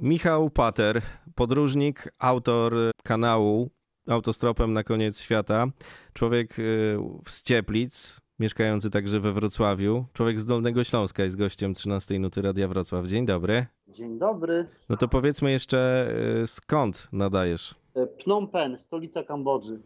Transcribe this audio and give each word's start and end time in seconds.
Michał 0.00 0.50
Pater, 0.50 1.02
podróżnik, 1.34 2.14
autor 2.18 2.74
kanału 3.04 3.70
Autostropem 4.08 4.72
na 4.72 4.84
koniec 4.84 5.20
świata, 5.20 5.66
człowiek 6.12 6.58
y, 6.58 6.98
z 7.26 7.42
Cieplic, 7.42 8.20
mieszkający 8.38 8.90
także 8.90 9.20
we 9.20 9.32
Wrocławiu, 9.32 10.04
człowiek 10.12 10.40
z 10.40 10.46
Dolnego 10.46 10.84
Śląska 10.84 11.24
jest 11.24 11.36
gościem 11.36 11.74
13 11.74 12.18
Nuty 12.18 12.42
Radia 12.42 12.68
Wrocław. 12.68 13.06
Dzień 13.06 13.26
dobry. 13.26 13.66
Dzień 13.88 14.18
dobry. 14.18 14.66
No 14.88 14.96
to 14.96 15.08
powiedzmy 15.08 15.50
jeszcze 15.50 16.08
y, 16.42 16.46
skąd 16.46 17.08
nadajesz? 17.12 17.74
Phnom 18.22 18.48
Penh, 18.48 18.80
stolica 18.80 19.22
Kambodży. 19.22 19.80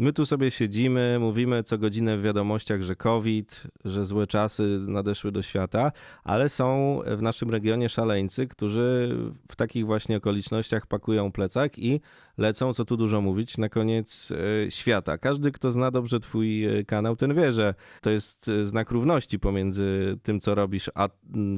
My 0.00 0.12
tu 0.12 0.26
sobie 0.26 0.50
siedzimy, 0.50 1.16
mówimy 1.20 1.62
co 1.62 1.78
godzinę 1.78 2.18
w 2.18 2.22
wiadomościach, 2.22 2.82
że 2.82 2.96
COVID, 2.96 3.62
że 3.84 4.06
złe 4.06 4.26
czasy 4.26 4.78
nadeszły 4.86 5.32
do 5.32 5.42
świata, 5.42 5.92
ale 6.24 6.48
są 6.48 7.00
w 7.16 7.22
naszym 7.22 7.50
regionie 7.50 7.88
szaleńcy, 7.88 8.46
którzy 8.46 9.16
w 9.48 9.56
takich 9.56 9.86
właśnie 9.86 10.16
okolicznościach 10.16 10.86
pakują 10.86 11.32
plecak 11.32 11.78
i 11.78 12.00
lecą, 12.40 12.74
co 12.74 12.84
tu 12.84 12.96
dużo 12.96 13.20
mówić, 13.20 13.58
na 13.58 13.68
koniec 13.68 14.32
e, 14.66 14.70
świata. 14.70 15.18
Każdy, 15.18 15.52
kto 15.52 15.70
zna 15.70 15.90
dobrze 15.90 16.20
Twój 16.20 16.64
e, 16.64 16.84
kanał, 16.84 17.16
ten 17.16 17.34
wie, 17.34 17.52
że 17.52 17.74
to 18.00 18.10
jest 18.10 18.48
e, 18.48 18.66
znak 18.66 18.90
równości 18.90 19.38
pomiędzy 19.38 20.18
tym, 20.22 20.40
co 20.40 20.54
robisz, 20.54 20.90
a 20.94 21.08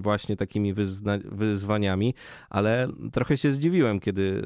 właśnie 0.00 0.36
takimi 0.36 0.74
wyzwaniami, 1.24 2.14
ale 2.50 2.88
trochę 3.12 3.36
się 3.36 3.50
zdziwiłem, 3.50 4.00
kiedy 4.00 4.42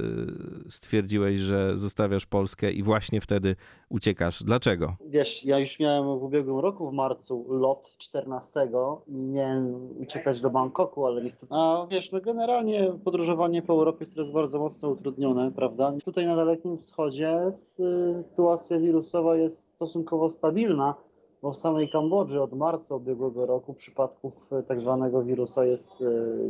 stwierdziłeś, 0.68 1.38
że 1.38 1.78
zostawiasz 1.78 2.26
Polskę 2.26 2.72
i 2.72 2.82
właśnie 2.82 3.20
wtedy 3.20 3.56
uciekasz. 3.88 4.42
Dlaczego? 4.42 4.96
Wiesz, 5.06 5.44
ja 5.44 5.58
już 5.58 5.80
miałem 5.80 6.18
w 6.18 6.22
ubiegłym 6.22 6.58
roku 6.58 6.90
w 6.90 6.92
marcu 6.92 7.46
lot 7.48 7.92
14 7.98 8.68
i 9.06 9.12
miałem 9.12 9.74
uciekać 10.00 10.40
do 10.40 10.50
Bangkoku, 10.50 11.06
ale 11.06 11.22
niestety. 11.22 11.54
A 11.54 11.86
wiesz, 11.90 12.12
no 12.12 12.20
generalnie 12.20 12.92
podróżowanie 13.04 13.62
po 13.62 13.72
Europie 13.72 13.98
jest 14.00 14.14
teraz 14.14 14.30
bardzo 14.30 14.58
mocno 14.58 14.88
utrudnione, 14.88 15.52
prawda? 15.52 15.92
Tutaj 16.04 16.25
na 16.26 16.36
Dalekim 16.36 16.78
Wschodzie 16.78 17.40
sytuacja 17.52 18.78
wirusowa 18.78 19.36
jest 19.36 19.68
stosunkowo 19.68 20.30
stabilna, 20.30 20.94
bo 21.42 21.52
w 21.52 21.58
samej 21.58 21.88
Kambodży 21.88 22.42
od 22.42 22.52
marca 22.52 22.94
ubiegłego 22.94 23.46
roku 23.46 23.74
przypadków 23.74 24.32
tak 24.68 24.80
zwanego 24.80 25.22
wirusa 25.22 25.64
jest 25.64 26.02
e, 26.02 26.04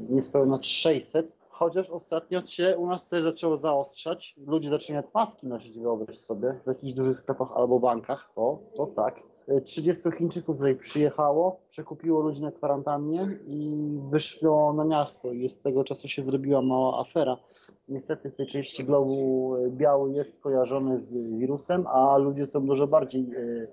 niespełna 0.09 0.59
600 0.63 1.37
chociaż 1.57 1.91
ostatnio 1.91 2.45
się 2.45 2.77
u 2.79 2.87
nas 2.87 3.07
też 3.07 3.23
zaczęło 3.23 3.57
zaostrzać. 3.57 4.35
Ludzie 4.47 4.71
zaczynają 4.71 5.05
maski 5.15 5.47
nosić, 5.47 5.79
wyobraź 5.79 6.19
sobie, 6.19 6.61
w 6.65 6.69
jakichś 6.69 6.93
dużych 6.93 7.17
sklepach 7.17 7.49
albo 7.55 7.81
bankach. 7.81 8.31
O, 8.37 8.59
to 8.75 8.87
tak. 8.87 9.23
30 9.65 10.11
Chińczyków 10.11 10.57
tutaj 10.57 10.77
przyjechało, 10.77 11.61
przekupiło 11.69 12.21
ludzi 12.21 12.43
na 12.43 12.53
kwarantannie 12.53 13.39
i 13.47 13.77
wyszło 14.11 14.73
na 14.73 14.85
miasto 14.85 15.33
i 15.33 15.49
z 15.49 15.61
tego 15.61 15.85
czasu 15.85 16.09
się 16.09 16.23
zrobiła 16.23 16.63
mała 16.63 17.01
afera. 17.01 17.37
Niestety 17.89 18.31
z 18.31 18.35
tej 18.35 18.47
części 18.47 18.85
globu 18.85 19.55
biały 19.71 20.13
jest 20.13 20.37
skojarzony 20.37 20.99
z 21.01 21.15
wirusem, 21.15 21.87
a 21.87 22.17
ludzie 22.17 22.47
są 22.47 22.67
dużo 22.67 22.87
bardziej 22.87 23.21
e, 23.21 23.67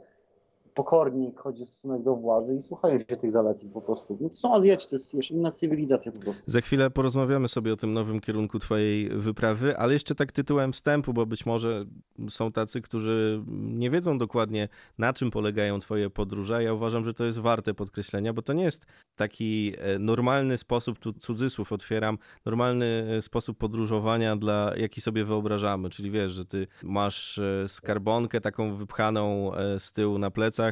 pokorni, 0.74 1.34
chodzi 1.36 1.64
o 1.64 1.66
stosunek 1.66 2.04
do 2.04 2.16
władzy 2.16 2.56
i 2.56 2.62
słuchają 2.62 3.00
się 3.00 3.06
tych 3.06 3.32
zaleceń 3.32 3.70
po 3.70 3.82
prostu. 3.82 4.18
No, 4.22 4.30
są 4.34 4.54
Azjaci, 4.54 4.90
to 4.90 4.96
jest 4.96 5.14
jeszcze 5.14 5.34
inna 5.34 5.52
cywilizacja 5.52 6.12
po 6.12 6.20
prostu. 6.20 6.52
Za 6.52 6.62
chwilę 6.62 6.90
porozmawiamy 6.90 7.48
sobie 7.48 7.74
o 7.74 7.78
tym 7.78 7.94
nowym 7.94 8.20
kierunku 8.20 8.60
twojej 8.60 9.10
wyprawy, 9.10 9.78
ale 9.78 9.94
jeszcze 9.94 10.16
tak 10.16 10.32
tytułem 10.32 10.74
wstępu, 10.74 11.14
bo 11.14 11.26
być 11.26 11.46
może 11.46 11.86
są 12.30 12.52
tacy, 12.52 12.82
którzy 12.82 13.44
nie 13.48 13.90
wiedzą 13.90 14.18
dokładnie 14.18 14.68
na 14.98 15.14
czym 15.14 15.32
polegają 15.32 15.80
twoje 15.80 16.10
podróże. 16.10 16.64
Ja 16.64 16.74
uważam, 16.74 17.06
że 17.06 17.14
to 17.14 17.24
jest 17.24 17.40
warte 17.40 17.74
podkreślenia, 17.74 18.34
bo 18.34 18.42
to 18.42 18.54
nie 18.54 18.64
jest 18.64 18.86
taki 19.16 19.74
e, 19.78 20.00
normalny 20.00 20.58
sposób, 20.58 21.00
tu 21.00 21.14
cudzysłów 21.14 21.72
otwieram, 21.72 22.18
normalny 22.46 22.86
e, 23.18 23.22
sposób 23.22 23.58
podróżowania, 23.58 24.36
dla 24.36 24.72
jaki 24.78 25.02
sobie 25.02 25.26
wyobrażamy, 25.26 25.90
czyli 25.90 26.12
wiesz, 26.12 26.32
że 26.32 26.46
ty 26.46 26.68
masz 26.84 27.38
e, 27.38 27.66
skarbonkę 27.68 28.42
taką 28.42 28.76
wypchaną 28.76 29.52
z 29.80 29.92
tyłu 29.92 30.18
na 30.18 30.32
plecach, 30.32 30.63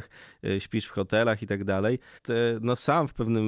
E, 0.44 0.60
śpisz 0.60 0.86
w 0.86 0.90
hotelach 0.90 1.42
i 1.42 1.46
tak 1.46 1.64
dalej. 1.64 1.98
No 2.60 2.76
sam 2.76 3.08
w 3.08 3.14
pewnym 3.14 3.44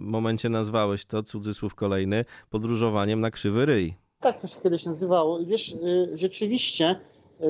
momencie 0.00 0.48
nazwałeś 0.48 1.04
to, 1.04 1.22
cudzysłów 1.22 1.74
kolejny, 1.74 2.24
podróżowaniem 2.50 3.20
na 3.20 3.30
krzywy 3.30 3.66
ryj. 3.66 3.94
Tak 4.20 4.40
to 4.40 4.46
się 4.46 4.60
kiedyś 4.60 4.84
nazywało. 4.84 5.38
I 5.38 5.46
wiesz, 5.46 5.72
y, 5.72 6.10
rzeczywiście 6.14 7.00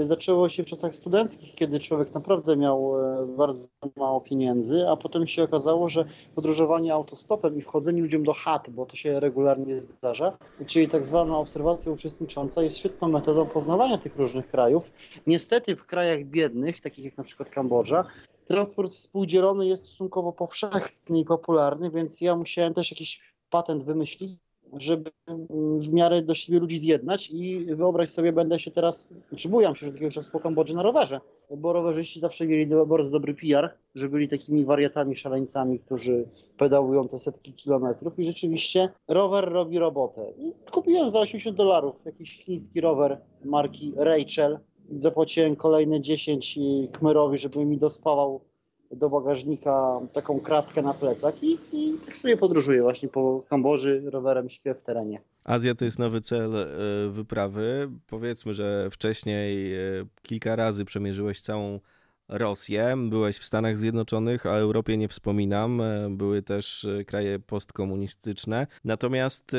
zaczęło 0.02 0.48
się 0.48 0.62
w 0.62 0.66
czasach 0.66 0.94
studenckich, 0.94 1.54
kiedy 1.54 1.80
człowiek 1.80 2.14
naprawdę 2.14 2.56
miał 2.56 3.00
e, 3.00 3.26
bardzo 3.26 3.68
mało 3.96 4.20
pieniędzy, 4.20 4.88
a 4.88 4.96
potem 4.96 5.26
się 5.26 5.42
okazało, 5.42 5.88
że 5.88 6.04
podróżowanie 6.34 6.94
autostopem 6.94 7.58
i 7.58 7.62
wchodzenie 7.62 8.02
ludziom 8.02 8.24
do 8.24 8.32
chat, 8.32 8.70
bo 8.70 8.86
to 8.86 8.96
się 8.96 9.20
regularnie 9.20 9.80
zdarza, 9.80 10.38
czyli 10.66 10.88
tak 10.88 11.06
zwana 11.06 11.38
obserwacja 11.38 11.92
uczestnicząca 11.92 12.62
jest 12.62 12.78
świetną 12.78 13.08
metodą 13.08 13.46
poznawania 13.46 13.98
tych 13.98 14.16
różnych 14.16 14.48
krajów. 14.48 14.90
Niestety 15.26 15.76
w 15.76 15.86
krajach 15.86 16.24
biednych, 16.24 16.80
takich 16.80 17.04
jak 17.04 17.16
na 17.16 17.24
przykład 17.24 17.50
Kambodża, 17.50 18.04
transport 18.46 18.92
współdzielony 18.92 19.66
jest 19.66 19.84
stosunkowo 19.84 20.32
powszechny 20.32 21.18
i 21.18 21.24
popularny, 21.24 21.90
więc 21.90 22.20
ja 22.20 22.36
musiałem 22.36 22.74
też 22.74 22.90
jakiś 22.90 23.20
patent 23.50 23.84
wymyślić, 23.84 24.32
żeby 24.76 25.10
w 25.78 25.92
miarę 25.92 26.22
do 26.22 26.34
siebie 26.34 26.60
ludzi 26.60 26.78
zjednać 26.78 27.30
i 27.30 27.66
wyobraź 27.74 28.08
sobie, 28.08 28.32
będę 28.32 28.58
się 28.58 28.70
teraz, 28.70 29.14
czy 29.36 29.48
bujam 29.48 29.76
się, 29.76 29.86
że 29.86 29.92
takiego 29.92 30.10
czasu 30.10 30.30
po 30.30 30.40
Kambodży 30.40 30.74
na 30.74 30.82
rowerze, 30.82 31.20
bo 31.56 31.72
rowerzyści 31.72 32.20
zawsze 32.20 32.46
mieli 32.46 32.66
bardzo 32.86 33.10
dobry 33.10 33.34
PR, 33.34 33.70
że 33.94 34.08
byli 34.08 34.28
takimi 34.28 34.64
wariatami, 34.64 35.16
szaleńcami, 35.16 35.78
którzy 35.78 36.24
pedałują 36.58 37.08
te 37.08 37.18
setki 37.18 37.52
kilometrów 37.52 38.18
i 38.18 38.24
rzeczywiście 38.24 38.88
rower 39.08 39.52
robi 39.52 39.78
robotę. 39.78 40.32
I 40.38 40.52
kupiłem 40.70 41.10
za 41.10 41.20
80 41.20 41.56
dolarów 41.56 41.94
jakiś 42.04 42.44
chiński 42.44 42.80
rower 42.80 43.18
marki 43.44 43.92
Rachel 43.96 44.58
zapłaciłem 44.90 45.56
kolejne 45.56 46.00
10 46.00 46.58
kmerowi, 46.92 47.38
żeby 47.38 47.64
mi 47.64 47.78
dospawał 47.78 48.40
do 48.92 49.10
bagażnika 49.10 50.00
taką 50.12 50.40
kratkę 50.40 50.82
na 50.82 50.94
plecach 50.94 51.42
i, 51.42 51.58
i 51.72 51.98
tak 52.06 52.16
sobie 52.16 52.36
podróżuję 52.36 52.82
właśnie 52.82 53.08
po 53.08 53.42
Kambodży, 53.48 54.02
rowerem 54.10 54.50
śpię 54.50 54.74
w 54.74 54.82
terenie. 54.82 55.20
Azja 55.44 55.74
to 55.74 55.84
jest 55.84 55.98
nowy 55.98 56.20
cel 56.20 56.56
e, 56.56 56.66
wyprawy. 57.08 57.90
Powiedzmy, 58.06 58.54
że 58.54 58.88
wcześniej 58.90 59.74
e, 59.74 59.78
kilka 60.22 60.56
razy 60.56 60.84
przemierzyłeś 60.84 61.40
całą 61.40 61.80
Rosję, 62.28 62.94
byłeś 63.10 63.38
w 63.38 63.44
Stanach 63.44 63.78
Zjednoczonych, 63.78 64.46
o 64.46 64.58
Europie 64.58 64.96
nie 64.96 65.08
wspominam, 65.08 65.80
e, 65.80 66.10
były 66.10 66.42
też 66.42 66.86
kraje 67.06 67.38
postkomunistyczne. 67.38 68.66
Natomiast 68.84 69.56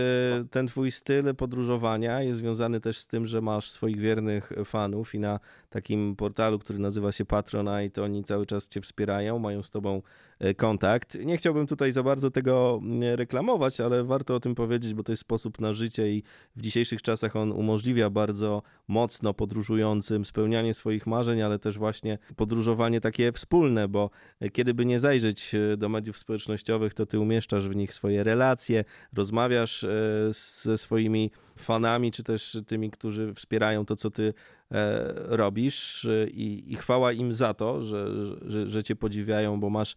ten 0.51 0.67
twój 0.67 0.91
styl 0.91 1.35
podróżowania 1.35 2.21
jest 2.21 2.39
związany 2.39 2.79
też 2.79 2.99
z 2.99 3.07
tym, 3.07 3.27
że 3.27 3.41
masz 3.41 3.69
swoich 3.69 3.99
wiernych 3.99 4.51
fanów 4.65 5.15
i 5.15 5.19
na 5.19 5.39
takim 5.73 6.15
portalu, 6.15 6.59
który 6.59 6.79
nazywa 6.79 7.11
się 7.11 7.25
Patronite. 7.25 8.03
Oni 8.03 8.23
cały 8.23 8.45
czas 8.45 8.67
cię 8.67 8.81
wspierają, 8.81 9.39
mają 9.39 9.63
z 9.63 9.71
tobą 9.71 10.01
e, 10.39 10.53
kontakt. 10.53 11.17
Nie 11.25 11.37
chciałbym 11.37 11.67
tutaj 11.67 11.91
za 11.91 12.03
bardzo 12.03 12.31
tego 12.31 12.79
mm, 12.81 13.15
reklamować, 13.15 13.81
ale 13.81 14.03
warto 14.03 14.35
o 14.35 14.39
tym 14.39 14.55
powiedzieć, 14.55 14.93
bo 14.93 15.03
to 15.03 15.11
jest 15.11 15.21
sposób 15.21 15.59
na 15.59 15.73
życie 15.73 16.09
i 16.09 16.23
w 16.55 16.61
dzisiejszych 16.61 17.01
czasach 17.01 17.35
on 17.35 17.51
umożliwia 17.51 18.09
bardzo 18.09 18.61
mocno 18.87 19.33
podróżującym 19.33 20.25
spełnianie 20.25 20.73
swoich 20.73 21.07
marzeń, 21.07 21.41
ale 21.41 21.59
też 21.59 21.77
właśnie 21.77 22.17
podróżowanie 22.35 23.01
takie 23.01 23.31
wspólne, 23.31 23.87
bo 23.87 24.09
e, 24.39 24.49
kiedy 24.49 24.73
by 24.73 24.85
nie 24.85 24.99
zajrzeć 24.99 25.55
e, 25.55 25.77
do 25.77 25.89
mediów 25.89 26.17
społecznościowych, 26.17 26.93
to 26.93 27.05
ty 27.05 27.19
umieszczasz 27.19 27.67
w 27.67 27.75
nich 27.75 27.93
swoje 27.93 28.23
relacje, 28.23 28.83
rozmawiasz 29.13 29.85
ze 30.31 30.77
swoimi 30.77 31.31
fanami, 31.55 32.11
czy 32.11 32.23
też 32.23 32.57
tymi, 32.67 32.91
którzy 32.91 33.33
wspierają 33.33 33.85
to, 33.85 33.95
co 33.95 34.09
ty 34.09 34.33
robisz 35.15 36.05
e, 36.05 36.27
i, 36.29 36.73
i 36.73 36.75
chwała 36.75 37.11
im 37.11 37.33
za 37.33 37.53
to, 37.53 37.83
że, 37.83 38.07
że, 38.41 38.69
że 38.69 38.83
cię 38.83 38.95
podziwiają, 38.95 39.59
bo 39.59 39.69
masz 39.69 39.91
e, 39.93 39.95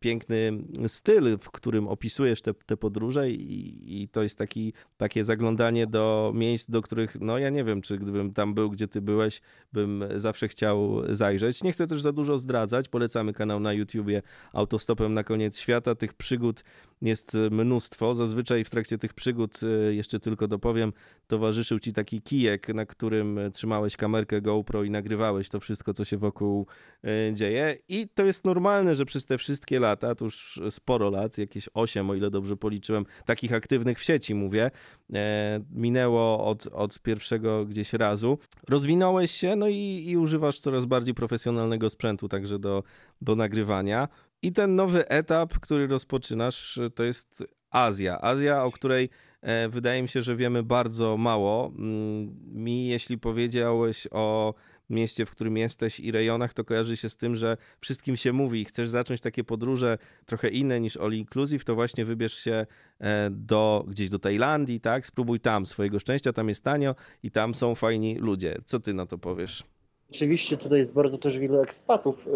piękny 0.00 0.52
styl, 0.86 1.38
w 1.38 1.50
którym 1.50 1.88
opisujesz 1.88 2.42
te, 2.42 2.54
te 2.54 2.76
podróże 2.76 3.30
i, 3.30 4.02
i 4.02 4.08
to 4.08 4.22
jest 4.22 4.38
taki, 4.38 4.72
takie 4.96 5.24
zaglądanie 5.24 5.86
do 5.86 6.32
miejsc, 6.34 6.70
do 6.70 6.82
których, 6.82 7.16
no 7.20 7.38
ja 7.38 7.50
nie 7.50 7.64
wiem, 7.64 7.82
czy 7.82 7.98
gdybym 7.98 8.32
tam 8.32 8.54
był, 8.54 8.70
gdzie 8.70 8.88
ty 8.88 9.00
byłeś, 9.00 9.40
bym 9.72 10.04
zawsze 10.16 10.48
chciał 10.48 11.02
zajrzeć. 11.14 11.62
Nie 11.62 11.72
chcę 11.72 11.86
też 11.86 12.02
za 12.02 12.12
dużo 12.12 12.38
zdradzać, 12.38 12.88
polecamy 12.88 13.32
kanał 13.32 13.60
na 13.60 13.72
YouTubie 13.72 14.22
Autostopem 14.52 15.14
na 15.14 15.24
koniec 15.24 15.58
świata. 15.58 15.94
Tych 15.94 16.14
przygód 16.14 16.64
jest 17.02 17.36
mnóstwo. 17.50 18.14
Zazwyczaj 18.14 18.64
w 18.64 18.70
trakcie 18.70 18.98
tych 18.98 19.14
przygód, 19.14 19.60
jeszcze 19.90 20.20
tylko 20.20 20.48
dopowiem, 20.48 20.92
towarzyszył 21.26 21.78
ci 21.78 21.92
taki 21.92 22.22
kijek, 22.22 22.68
na 22.68 22.86
którym 22.86 23.40
trzymałeś 23.52 23.96
kamerkę 23.96 24.42
GoPro 24.42 24.84
i 24.84 24.90
nagrywałeś 24.90 25.48
to 25.48 25.60
wszystko, 25.60 25.92
co 25.94 26.04
się 26.04 26.16
wokół 26.16 26.66
e, 27.04 27.34
dzieje. 27.34 27.78
I 27.88 28.08
to 28.08 28.24
jest 28.24 28.44
normalne, 28.44 28.96
że 28.96 29.04
przez 29.04 29.24
te 29.24 29.38
wszystkie 29.38 29.59
lata, 29.80 30.14
to 30.14 30.24
już 30.24 30.60
sporo 30.70 31.10
lat, 31.10 31.38
jakieś 31.38 31.68
8, 31.74 32.10
o 32.10 32.14
ile 32.14 32.30
dobrze 32.30 32.56
policzyłem, 32.56 33.04
takich 33.24 33.52
aktywnych 33.52 33.98
w 33.98 34.02
sieci 34.02 34.34
mówię, 34.34 34.70
e, 35.14 35.60
minęło 35.70 36.46
od, 36.46 36.66
od 36.66 36.98
pierwszego 36.98 37.64
gdzieś 37.64 37.92
razu. 37.92 38.38
Rozwinąłeś 38.68 39.30
się, 39.30 39.56
no 39.56 39.68
i, 39.68 40.04
i 40.08 40.16
używasz 40.16 40.60
coraz 40.60 40.84
bardziej 40.84 41.14
profesjonalnego 41.14 41.90
sprzętu 41.90 42.28
także 42.28 42.58
do, 42.58 42.82
do 43.20 43.36
nagrywania. 43.36 44.08
I 44.42 44.52
ten 44.52 44.76
nowy 44.76 45.08
etap, 45.08 45.58
który 45.58 45.86
rozpoczynasz, 45.86 46.78
to 46.94 47.04
jest 47.04 47.44
Azja. 47.70 48.20
Azja, 48.20 48.64
o 48.64 48.70
której 48.70 49.10
e, 49.42 49.68
wydaje 49.68 50.02
mi 50.02 50.08
się, 50.08 50.22
że 50.22 50.36
wiemy 50.36 50.62
bardzo 50.62 51.16
mało. 51.16 51.72
Mm, 51.78 52.34
mi, 52.52 52.86
jeśli 52.86 53.18
powiedziałeś 53.18 54.08
o 54.10 54.54
mieście, 54.90 55.26
w 55.26 55.30
którym 55.30 55.56
jesteś 55.56 56.00
i 56.00 56.12
rejonach, 56.12 56.54
to 56.54 56.64
kojarzy 56.64 56.96
się 56.96 57.10
z 57.10 57.16
tym, 57.16 57.36
że 57.36 57.56
wszystkim 57.80 58.16
się 58.16 58.32
mówi. 58.32 58.64
Chcesz 58.64 58.88
zacząć 58.88 59.20
takie 59.20 59.44
podróże 59.44 59.98
trochę 60.26 60.48
inne 60.48 60.80
niż 60.80 60.96
all 60.96 61.12
inclusive, 61.12 61.64
to 61.64 61.74
właśnie 61.74 62.04
wybierz 62.04 62.34
się 62.34 62.66
e, 63.00 63.30
do, 63.30 63.84
gdzieś 63.88 64.10
do 64.10 64.18
Tajlandii, 64.18 64.80
tak? 64.80 65.06
Spróbuj 65.06 65.40
tam 65.40 65.66
swojego 65.66 65.98
szczęścia, 65.98 66.32
tam 66.32 66.48
jest 66.48 66.64
tanio 66.64 66.94
i 67.22 67.30
tam 67.30 67.54
są 67.54 67.74
fajni 67.74 68.18
ludzie. 68.18 68.58
Co 68.66 68.80
ty 68.80 68.94
na 68.94 69.06
to 69.06 69.18
powiesz? 69.18 69.64
Oczywiście 70.10 70.56
tutaj 70.56 70.78
jest 70.78 70.94
bardzo 70.94 71.18
też 71.18 71.38
wielu 71.38 71.60
ekspatów, 71.60 72.26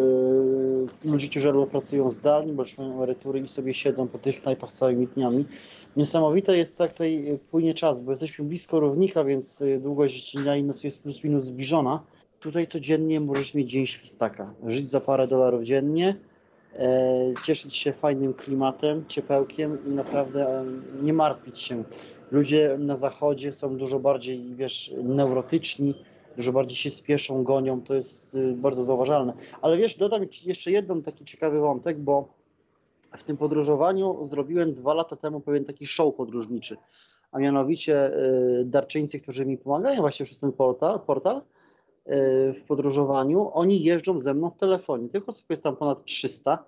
yy, 1.04 1.10
ludzi, 1.10 1.30
którzy 1.30 1.48
albo 1.48 1.66
pracują 1.66 2.12
zdalnie, 2.12 2.52
bo 2.52 2.62
już 2.62 2.78
mają 2.78 2.94
emerytury 2.94 3.40
i 3.40 3.48
sobie 3.48 3.74
siedzą 3.74 4.08
po 4.08 4.18
tych 4.18 4.42
knajpach 4.42 4.72
całymi 4.72 5.06
dniami. 5.06 5.44
Niesamowite 5.96 6.56
jest, 6.56 6.80
jak 6.80 6.92
tutaj 6.92 7.38
płynie 7.50 7.74
czas, 7.74 8.00
bo 8.00 8.10
jesteśmy 8.10 8.44
blisko 8.44 8.80
równika, 8.80 9.24
więc 9.24 9.60
y, 9.60 9.80
długość 9.80 10.36
dnia 10.36 10.56
i 10.56 10.62
nocy 10.62 10.86
jest 10.86 11.02
plus 11.02 11.24
minus 11.24 11.44
zbliżona. 11.44 12.02
Tutaj 12.44 12.66
codziennie 12.66 13.20
możesz 13.20 13.54
mieć 13.54 13.70
dzień 13.70 13.86
świstaka, 13.86 14.54
żyć 14.66 14.88
za 14.88 15.00
parę 15.00 15.28
dolarów 15.28 15.62
dziennie, 15.62 16.16
e, 16.76 17.34
cieszyć 17.46 17.76
się 17.76 17.92
fajnym 17.92 18.34
klimatem, 18.34 19.06
ciepełkiem 19.08 19.86
i 19.86 19.92
naprawdę 19.92 20.60
e, 20.60 20.64
nie 21.02 21.12
martwić 21.12 21.60
się. 21.60 21.84
Ludzie 22.30 22.76
na 22.78 22.96
zachodzie 22.96 23.52
są 23.52 23.76
dużo 23.76 24.00
bardziej, 24.00 24.54
wiesz, 24.54 24.94
neurotyczni, 25.02 25.94
dużo 26.36 26.52
bardziej 26.52 26.76
się 26.76 26.90
spieszą, 26.90 27.44
gonią, 27.44 27.82
to 27.82 27.94
jest 27.94 28.34
y, 28.34 28.52
bardzo 28.52 28.84
zauważalne. 28.84 29.32
Ale 29.62 29.76
wiesz, 29.76 29.96
dodam 29.96 30.22
jeszcze 30.44 30.70
jeden 30.70 31.02
taki 31.02 31.24
ciekawy 31.24 31.60
wątek, 31.60 31.98
bo 31.98 32.28
w 33.16 33.22
tym 33.22 33.36
podróżowaniu 33.36 34.28
zrobiłem 34.30 34.74
dwa 34.74 34.94
lata 34.94 35.16
temu 35.16 35.40
pewien 35.40 35.64
taki 35.64 35.86
show 35.86 36.14
podróżniczy, 36.14 36.76
a 37.32 37.38
mianowicie 37.38 38.16
y, 38.60 38.64
darczyńcy, 38.64 39.20
którzy 39.20 39.46
mi 39.46 39.58
pomagają 39.58 40.00
właśnie 40.00 40.26
przez 40.26 40.40
ten 40.40 40.52
portal, 40.52 41.00
portal 41.00 41.42
w 42.54 42.64
podróżowaniu, 42.68 43.50
oni 43.52 43.82
jeżdżą 43.82 44.20
ze 44.20 44.34
mną 44.34 44.50
w 44.50 44.56
telefonie. 44.56 45.08
Tych 45.08 45.28
osób 45.28 45.50
jest 45.50 45.62
tam 45.62 45.76
ponad 45.76 46.04
300 46.04 46.64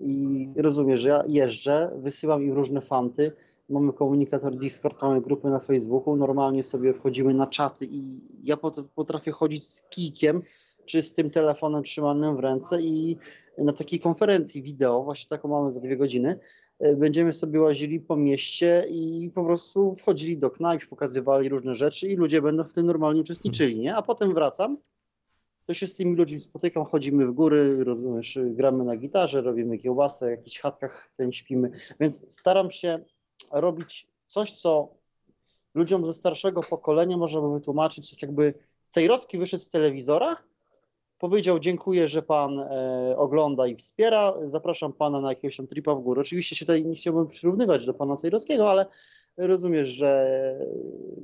i 0.00 0.48
rozumiesz, 0.56 1.00
że 1.00 1.08
ja 1.08 1.22
jeżdżę, 1.28 1.90
wysyłam 1.96 2.42
im 2.42 2.52
różne 2.52 2.80
fanty, 2.80 3.32
mamy 3.68 3.92
komunikator 3.92 4.56
Discord, 4.56 5.02
mamy 5.02 5.20
grupy 5.20 5.48
na 5.48 5.58
Facebooku, 5.58 6.16
normalnie 6.16 6.64
sobie 6.64 6.94
wchodzimy 6.94 7.34
na 7.34 7.46
czaty 7.46 7.86
i 7.90 8.20
ja 8.42 8.56
potrafię 8.94 9.30
chodzić 9.30 9.68
z 9.68 9.82
kikiem, 9.88 10.42
czy 10.86 11.02
z 11.02 11.14
tym 11.14 11.30
telefonem 11.30 11.82
trzymanym 11.82 12.36
w 12.36 12.40
ręce 12.40 12.82
i 12.82 13.16
na 13.58 13.72
takiej 13.72 14.00
konferencji 14.00 14.62
wideo, 14.62 15.02
właśnie 15.02 15.28
taką 15.28 15.48
mamy 15.48 15.70
za 15.70 15.80
dwie 15.80 15.96
godziny, 15.96 16.38
e, 16.78 16.96
będziemy 16.96 17.32
sobie 17.32 17.60
łazili 17.60 18.00
po 18.00 18.16
mieście 18.16 18.86
i 18.90 19.30
po 19.34 19.44
prostu 19.44 19.94
wchodzili 19.94 20.38
do 20.38 20.50
knajp, 20.50 20.86
pokazywali 20.86 21.48
różne 21.48 21.74
rzeczy 21.74 22.08
i 22.08 22.16
ludzie 22.16 22.42
będą 22.42 22.64
w 22.64 22.72
tym 22.72 22.86
normalnie 22.86 23.20
uczestniczyli, 23.20 23.78
nie? 23.78 23.96
A 23.96 24.02
potem 24.02 24.34
wracam, 24.34 24.76
to 25.66 25.74
się 25.74 25.86
z 25.86 25.96
tymi 25.96 26.16
ludźmi 26.16 26.38
spotykam, 26.38 26.84
chodzimy 26.84 27.26
w 27.26 27.32
góry, 27.32 27.84
rozumiesz, 27.84 28.38
gramy 28.44 28.84
na 28.84 28.96
gitarze, 28.96 29.40
robimy 29.40 29.78
kiełbasę, 29.78 30.26
w 30.26 30.30
jakichś 30.30 30.58
chatkach 30.58 31.10
ten 31.16 31.32
śpimy, 31.32 31.70
więc 32.00 32.34
staram 32.34 32.70
się 32.70 33.04
robić 33.52 34.08
coś, 34.26 34.60
co 34.60 34.88
ludziom 35.74 36.06
ze 36.06 36.14
starszego 36.14 36.60
pokolenia 36.60 37.16
można 37.16 37.40
by 37.40 37.52
wytłumaczyć, 37.52 38.10
tak 38.10 38.22
jakby 38.22 38.54
Cejrocki 38.88 39.38
wyszedł 39.38 39.62
z 39.62 39.68
telewizora, 39.68 40.36
powiedział 41.18 41.58
dziękuję, 41.58 42.08
że 42.08 42.22
pan 42.22 42.58
e, 42.58 43.14
ogląda 43.16 43.66
i 43.66 43.76
wspiera, 43.76 44.34
zapraszam 44.44 44.92
pana 44.92 45.20
na 45.20 45.28
jakiegoś 45.28 45.56
tam 45.56 45.66
tripa 45.66 45.94
w 45.94 46.00
górę. 46.00 46.20
Oczywiście 46.20 46.56
się 46.56 46.64
tutaj 46.64 46.84
nie 46.84 46.94
chciałbym 46.94 47.28
przyrównywać 47.28 47.86
do 47.86 47.94
pana 47.94 48.16
Cejrowskiego, 48.16 48.70
ale 48.70 48.86
rozumiesz, 49.36 49.88
że 49.88 50.28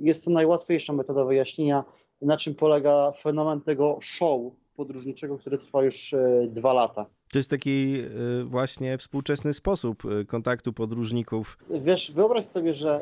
jest 0.01 0.25
to 0.25 0.31
najłatwiejsza 0.31 0.93
metoda 0.93 1.25
wyjaśnienia, 1.25 1.85
na 2.23 2.37
czym 2.37 2.55
polega 2.55 3.13
fenomen 3.13 3.61
tego 3.61 3.99
show 4.03 4.41
podróżniczego, 4.77 5.39
który 5.39 5.59
trwa 5.59 5.83
już 5.83 6.15
e, 6.15 6.47
dwa 6.49 6.73
lata. 6.73 7.07
To 7.33 7.39
jest 7.39 7.51
taki 7.51 8.03
y, 8.41 8.45
właśnie 8.45 8.99
współczesny 8.99 9.55
sposób 9.55 10.05
y, 10.05 10.25
kontaktu 10.25 10.73
podróżników. 10.73 11.59
Wiesz, 11.71 12.13
wyobraź 12.13 12.45
sobie, 12.45 12.73
że 12.73 13.01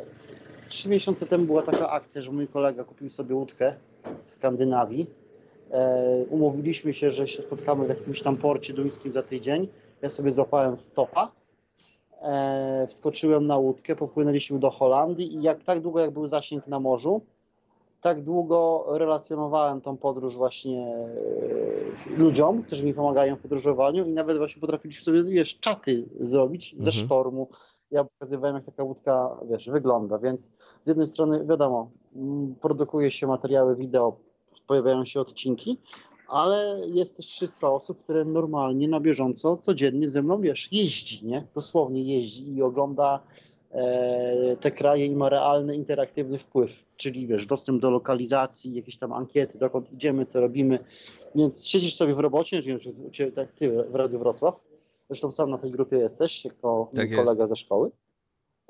trzy 0.69 0.88
miesiące 0.88 1.26
temu 1.26 1.44
była 1.44 1.62
taka 1.62 1.91
akcja, 1.91 2.23
że 2.23 2.32
mój 2.32 2.49
kolega 2.49 2.84
kupił 2.84 3.11
sobie 3.11 3.34
łódkę 3.34 3.75
w 4.26 4.32
Skandynawii. 4.32 5.06
E, 5.70 6.25
umówiliśmy 6.31 6.93
się, 6.93 7.11
że 7.11 7.29
się 7.29 7.43
spotkamy 7.43 7.87
w 7.87 7.88
jakimś 7.88 8.23
tam 8.23 8.37
porcie 8.37 8.75
duńskim 8.75 9.12
za 9.12 9.23
tydzień. 9.23 9.69
Ja 10.03 10.09
sobie 10.09 10.32
złapałem 10.32 10.79
stopa, 10.79 11.32
e, 12.23 12.87
wskoczyłem 12.91 13.47
na 13.47 13.56
łódkę, 13.56 13.97
popłynęliśmy 13.97 14.59
do 14.59 14.70
Holandii 14.70 15.35
i 15.35 15.43
jak 15.43 15.65
tak 15.65 15.81
długo 15.81 16.00
jak 16.00 16.11
był 16.11 16.29
zasięg 16.29 16.67
na 16.67 16.81
morzu, 16.81 17.20
tak 18.00 18.23
długo 18.23 18.85
relacjonowałem 18.88 19.81
tą 19.81 19.97
podróż 19.97 20.37
właśnie 20.37 20.87
e, 20.87 22.17
ludziom, 22.17 22.62
którzy 22.62 22.87
mi 22.87 22.94
pomagają 22.94 23.37
w 23.37 23.41
podróżowaniu 23.41 24.06
i 24.06 24.12
nawet 24.12 24.38
właśnie 24.38 24.61
potrafiliśmy 24.61 25.05
sobie, 25.05 25.25
wiesz, 25.25 25.59
czaty 25.59 26.05
zrobić 26.20 26.75
ze 26.79 26.91
mhm. 26.91 27.06
sztormu. 27.06 27.49
Ja 27.91 28.05
pokazywałem, 28.05 28.56
jak 28.56 28.65
taka 28.65 28.85
łódka, 28.85 29.37
wiesz, 29.50 29.70
wygląda, 29.70 30.19
więc 30.19 30.53
z 30.82 30.87
jednej 30.87 31.06
strony, 31.06 31.47
wiadomo, 31.47 31.91
produkuje 32.61 33.11
się 33.11 33.26
materiały 33.26 33.76
wideo, 33.76 34.17
pojawiają 34.69 35.05
się 35.05 35.20
odcinki, 35.20 35.79
ale 36.29 36.81
jest 36.87 37.17
też 37.17 37.26
300 37.26 37.70
osób, 37.70 38.03
które 38.03 38.25
normalnie, 38.25 38.88
na 38.88 39.00
bieżąco, 39.00 39.56
codziennie 39.56 40.09
ze 40.09 40.23
mną, 40.23 40.41
wiesz, 40.41 40.69
jeździ, 40.73 41.26
nie? 41.26 41.47
Dosłownie 41.55 42.03
jeździ 42.03 42.55
i 42.55 42.62
ogląda 42.62 43.20
E, 43.73 44.56
te 44.61 44.70
kraje 44.70 45.06
i 45.06 45.17
ma 45.17 45.29
realny, 45.29 45.76
interaktywny 45.76 46.38
wpływ, 46.38 46.70
czyli 46.97 47.26
wiesz, 47.26 47.47
dostęp 47.47 47.82
do 47.82 47.91
lokalizacji, 47.91 48.75
jakieś 48.75 48.97
tam 48.97 49.12
ankiety, 49.12 49.59
dokąd 49.59 49.93
idziemy, 49.93 50.26
co 50.26 50.41
robimy. 50.41 50.79
Więc 51.35 51.67
siedzisz 51.67 51.94
sobie 51.94 52.15
w 52.15 52.19
robocie, 52.19 52.56
nie 52.56 52.62
wiem, 52.62 52.79
czy 53.12 53.32
tak 53.32 53.53
ty 53.53 53.82
w 53.82 53.94
Radiu 53.94 54.19
Wrocław, 54.19 54.61
zresztą 55.09 55.32
sam 55.32 55.50
na 55.50 55.59
tej 55.59 55.70
grupie 55.70 55.97
jesteś, 55.97 56.44
jako 56.44 56.91
tak 56.94 57.11
kolega 57.11 57.43
jest. 57.43 57.49
ze 57.49 57.56
szkoły. 57.56 57.91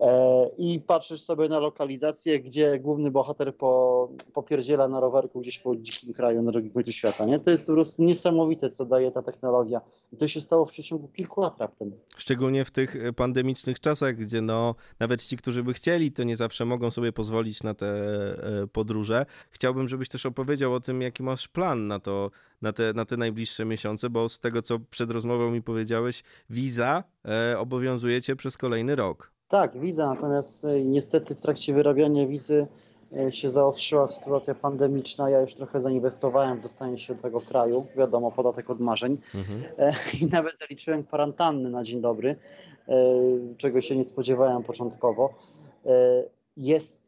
E, 0.00 0.50
i 0.58 0.80
patrzysz 0.80 1.22
sobie 1.22 1.48
na 1.48 1.58
lokalizację, 1.58 2.40
gdzie 2.40 2.78
główny 2.78 3.10
bohater 3.10 3.56
po, 3.56 4.08
popierdziela 4.32 4.88
na 4.88 5.00
rowerku 5.00 5.40
gdzieś 5.40 5.58
po 5.58 5.76
dzikim 5.76 6.14
kraju 6.14 6.42
na 6.42 6.52
drugim 6.52 6.70
końcu 6.70 6.92
świata. 6.92 7.24
Nie? 7.24 7.38
To 7.38 7.50
jest 7.50 7.66
po 7.66 7.72
prostu 7.72 8.02
niesamowite, 8.02 8.70
co 8.70 8.84
daje 8.84 9.10
ta 9.10 9.22
technologia. 9.22 9.80
I 10.12 10.16
to 10.16 10.28
się 10.28 10.40
stało 10.40 10.66
w 10.66 10.70
przeciągu 10.70 11.08
kilku 11.08 11.40
lat 11.40 11.58
raptem. 11.58 11.92
Szczególnie 12.16 12.64
w 12.64 12.70
tych 12.70 12.96
e, 12.96 13.12
pandemicznych 13.12 13.80
czasach, 13.80 14.16
gdzie 14.16 14.42
no, 14.42 14.74
nawet 15.00 15.22
ci, 15.24 15.36
którzy 15.36 15.62
by 15.62 15.74
chcieli, 15.74 16.12
to 16.12 16.22
nie 16.22 16.36
zawsze 16.36 16.64
mogą 16.64 16.90
sobie 16.90 17.12
pozwolić 17.12 17.62
na 17.62 17.74
te 17.74 17.86
e, 17.86 18.66
podróże. 18.66 19.26
Chciałbym, 19.50 19.88
żebyś 19.88 20.08
też 20.08 20.26
opowiedział 20.26 20.74
o 20.74 20.80
tym, 20.80 21.02
jaki 21.02 21.22
masz 21.22 21.48
plan 21.48 21.86
na 21.86 21.98
to, 21.98 22.30
na 22.62 22.72
te, 22.72 22.92
na 22.92 23.04
te 23.04 23.16
najbliższe 23.16 23.64
miesiące, 23.64 24.10
bo 24.10 24.28
z 24.28 24.38
tego, 24.38 24.62
co 24.62 24.78
przed 24.78 25.10
rozmową 25.10 25.50
mi 25.50 25.62
powiedziałeś, 25.62 26.22
wiza 26.50 27.04
obowiązuje 27.58 28.22
cię 28.22 28.36
przez 28.36 28.56
kolejny 28.56 28.96
rok. 28.96 29.37
Tak, 29.48 29.78
wiza, 29.80 30.06
natomiast 30.06 30.64
e, 30.64 30.84
niestety 30.84 31.34
w 31.34 31.40
trakcie 31.40 31.74
wyrabiania 31.74 32.26
wizy 32.26 32.66
e, 33.16 33.32
się 33.32 33.50
zaostrzyła 33.50 34.06
sytuacja 34.06 34.54
pandemiczna. 34.54 35.30
Ja 35.30 35.40
już 35.40 35.54
trochę 35.54 35.80
zainwestowałem 35.80 36.58
w 36.58 36.62
dostanie 36.62 36.98
się 36.98 37.14
do 37.14 37.22
tego 37.22 37.40
kraju. 37.40 37.86
Wiadomo, 37.96 38.30
podatek 38.32 38.70
od 38.70 38.80
marzeń. 38.80 39.18
Mhm. 39.34 39.62
E, 39.78 39.92
I 40.22 40.26
nawet 40.26 40.58
zaliczyłem 40.58 41.04
kwarantanny 41.04 41.70
na 41.70 41.84
dzień 41.84 42.00
dobry, 42.00 42.36
czego 43.56 43.80
się 43.80 43.96
nie 43.96 44.04
spodziewałem 44.04 44.62
początkowo. 44.62 45.34
Jest 46.56 47.06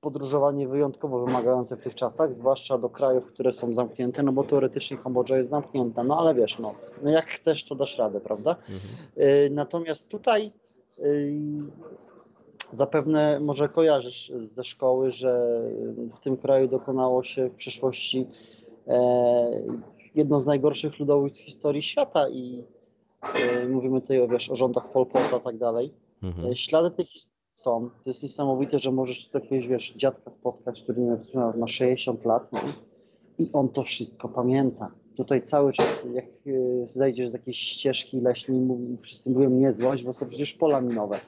podróżowanie 0.00 0.68
wyjątkowo 0.68 1.26
wymagające 1.26 1.76
w 1.76 1.80
tych 1.80 1.94
czasach, 1.94 2.34
zwłaszcza 2.34 2.78
do 2.78 2.88
krajów, 2.88 3.26
które 3.26 3.52
są 3.52 3.74
zamknięte, 3.74 4.22
no 4.22 4.32
bo 4.32 4.44
teoretycznie 4.44 4.96
Kambodża 4.96 5.36
jest 5.36 5.50
zamknięta, 5.50 6.04
no 6.04 6.18
ale 6.18 6.34
wiesz, 6.34 6.58
no, 6.58 6.74
no 7.02 7.10
jak 7.10 7.26
chcesz, 7.26 7.64
to 7.64 7.74
dasz 7.74 7.98
radę, 7.98 8.20
prawda? 8.20 8.50
Mhm. 8.50 9.54
Natomiast 9.54 10.08
tutaj 10.08 10.52
Zapewne 12.72 13.40
może 13.40 13.68
kojarzysz 13.68 14.32
ze 14.52 14.64
szkoły, 14.64 15.12
że 15.12 15.60
w 16.14 16.20
tym 16.20 16.36
kraju 16.36 16.68
dokonało 16.68 17.22
się 17.22 17.48
w 17.48 17.54
przeszłości 17.54 18.26
e, 18.86 19.62
jedno 20.14 20.40
z 20.40 20.46
najgorszych 20.46 20.98
ludobójstw 20.98 21.42
w 21.42 21.44
historii 21.44 21.82
świata 21.82 22.28
i 22.28 22.64
e, 23.34 23.68
mówimy 23.68 24.00
tutaj 24.00 24.20
o, 24.20 24.28
wiesz, 24.28 24.50
o 24.50 24.56
rządach 24.56 24.92
Pol 24.92 25.06
Pota 25.06 25.36
i 25.36 25.40
tak 25.40 25.58
dalej. 25.58 25.94
Mhm. 26.22 26.52
E, 26.52 26.56
ślady 26.56 26.90
tych 26.90 27.08
są. 27.54 27.90
To 28.04 28.10
jest 28.10 28.22
niesamowite, 28.22 28.78
że 28.78 28.92
możesz 28.92 29.30
jakiegoś, 29.34 29.68
wiesz, 29.68 29.94
dziadka 29.96 30.30
spotkać, 30.30 30.82
który 30.82 31.00
nie 31.00 31.16
wiem, 31.34 31.58
ma 31.58 31.66
60 31.66 32.24
lat 32.24 32.52
nie? 32.52 32.60
i 33.38 33.50
on 33.52 33.68
to 33.68 33.82
wszystko 33.82 34.28
pamięta. 34.28 34.90
Tutaj 35.16 35.42
cały 35.42 35.72
czas, 35.72 36.06
jak 36.14 36.24
e, 36.24 36.88
zejdziesz 36.88 37.28
z 37.28 37.32
jakiejś 37.32 37.58
ścieżki 37.58 38.20
leśnej, 38.20 38.60
wszyscy 39.00 39.30
mówią 39.30 39.50
nie 39.50 39.72
złość, 39.72 40.04
bo 40.04 40.12
są 40.12 40.26
przecież 40.26 40.54
pola 40.54 40.80
minowe. 40.80 41.20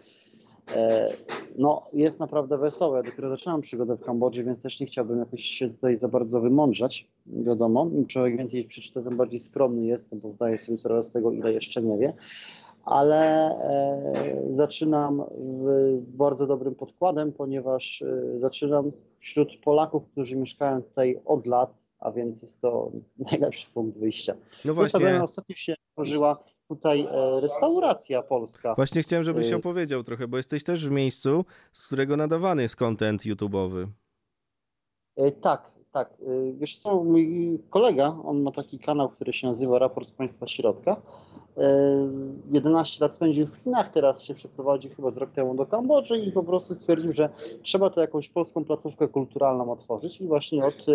E, 0.75 1.13
no, 1.59 1.83
jest 1.93 2.21
naprawdę 2.21 2.59
wesołe. 2.59 3.03
Dopiero 3.03 3.31
zaczynam 3.31 3.61
przygodę 3.61 3.97
w 3.97 4.01
Kambodży, 4.01 4.45
więc 4.45 4.63
też 4.63 4.81
nie 4.81 4.87
chciałbym 4.87 5.19
jakoś 5.19 5.43
się 5.43 5.69
tutaj 5.69 5.97
za 5.97 6.09
bardzo 6.09 6.41
wymądrzać. 6.41 7.09
Wiadomo, 7.27 7.91
im 7.95 8.07
człowiek 8.07 8.37
więcej 8.37 8.65
przeczyta, 8.65 9.03
tym 9.03 9.17
bardziej 9.17 9.41
skromny 9.41 9.87
jest, 9.87 10.15
bo 10.15 10.31
zdaje 10.31 10.59
sobie 10.59 10.79
sprawę 10.79 11.03
z 11.03 11.11
tego, 11.11 11.33
ile 11.33 11.53
jeszcze 11.53 11.83
nie 11.83 11.99
wie. 11.99 12.13
ale 12.85 13.51
zaczynam 14.51 15.23
bardzo 15.99 16.47
dobrym 16.47 16.75
podkładem, 16.75 17.33
ponieważ 17.33 18.05
zaczynam 18.37 18.93
wśród 19.19 19.49
Polaków, 19.65 20.07
którzy 20.07 20.37
mieszkają 20.37 20.83
tutaj 20.83 21.21
od 21.25 21.47
lat, 21.47 21.86
a 21.99 22.11
więc 22.11 22.43
jest 22.43 22.61
to 22.61 22.91
najlepszy 23.31 23.67
punkt 23.71 23.99
wyjścia. 23.99 24.35
No 24.65 24.75
właśnie. 24.75 25.23
Ostatnio 25.23 25.57
się 25.57 25.75
otworzyła 25.91 26.45
tutaj 26.69 27.09
e, 27.11 27.41
restauracja 27.41 28.23
polska. 28.23 28.75
Właśnie 28.75 29.03
chciałem, 29.03 29.25
żebyś 29.25 29.53
e, 29.53 29.57
opowiedział 29.57 30.03
trochę, 30.03 30.29
bo 30.29 30.37
jesteś 30.37 30.65
też 30.65 30.89
w 30.89 30.91
miejscu, 30.91 31.45
z 31.73 31.87
którego 31.87 32.17
nadawany 32.17 32.63
jest 32.63 32.77
content 32.77 33.23
YouTube'owy. 33.23 33.87
E, 35.17 35.31
tak, 35.31 35.75
tak. 35.93 36.19
Wiesz 36.55 36.79
co, 36.79 37.05
mój 37.05 37.59
kolega, 37.71 38.17
on 38.25 38.43
ma 38.43 38.51
taki 38.51 38.79
kanał, 38.79 39.09
który 39.09 39.33
się 39.33 39.47
nazywa 39.47 39.79
Raport 39.79 40.09
z 40.09 40.13
Państwa 40.13 40.47
Środka. 40.47 41.03
11 42.53 43.05
lat 43.05 43.15
spędził 43.15 43.47
w 43.47 43.57
Chinach, 43.57 43.89
teraz 43.89 44.23
się 44.23 44.35
przeprowadził 44.35 44.91
chyba 44.91 45.11
z 45.11 45.17
rok 45.17 45.31
temu 45.31 45.55
do 45.55 45.67
Kambodży 45.67 46.19
i 46.19 46.33
po 46.33 46.43
prostu 46.43 46.75
stwierdził, 46.75 47.13
że 47.13 47.29
trzeba 47.63 47.91
to 47.91 48.01
jakąś 48.01 48.29
polską 48.29 48.65
placówkę 48.65 49.09
kulturalną 49.09 49.73
otworzyć 49.73 50.21
i 50.21 50.27
właśnie 50.27 50.65
od 50.65 50.87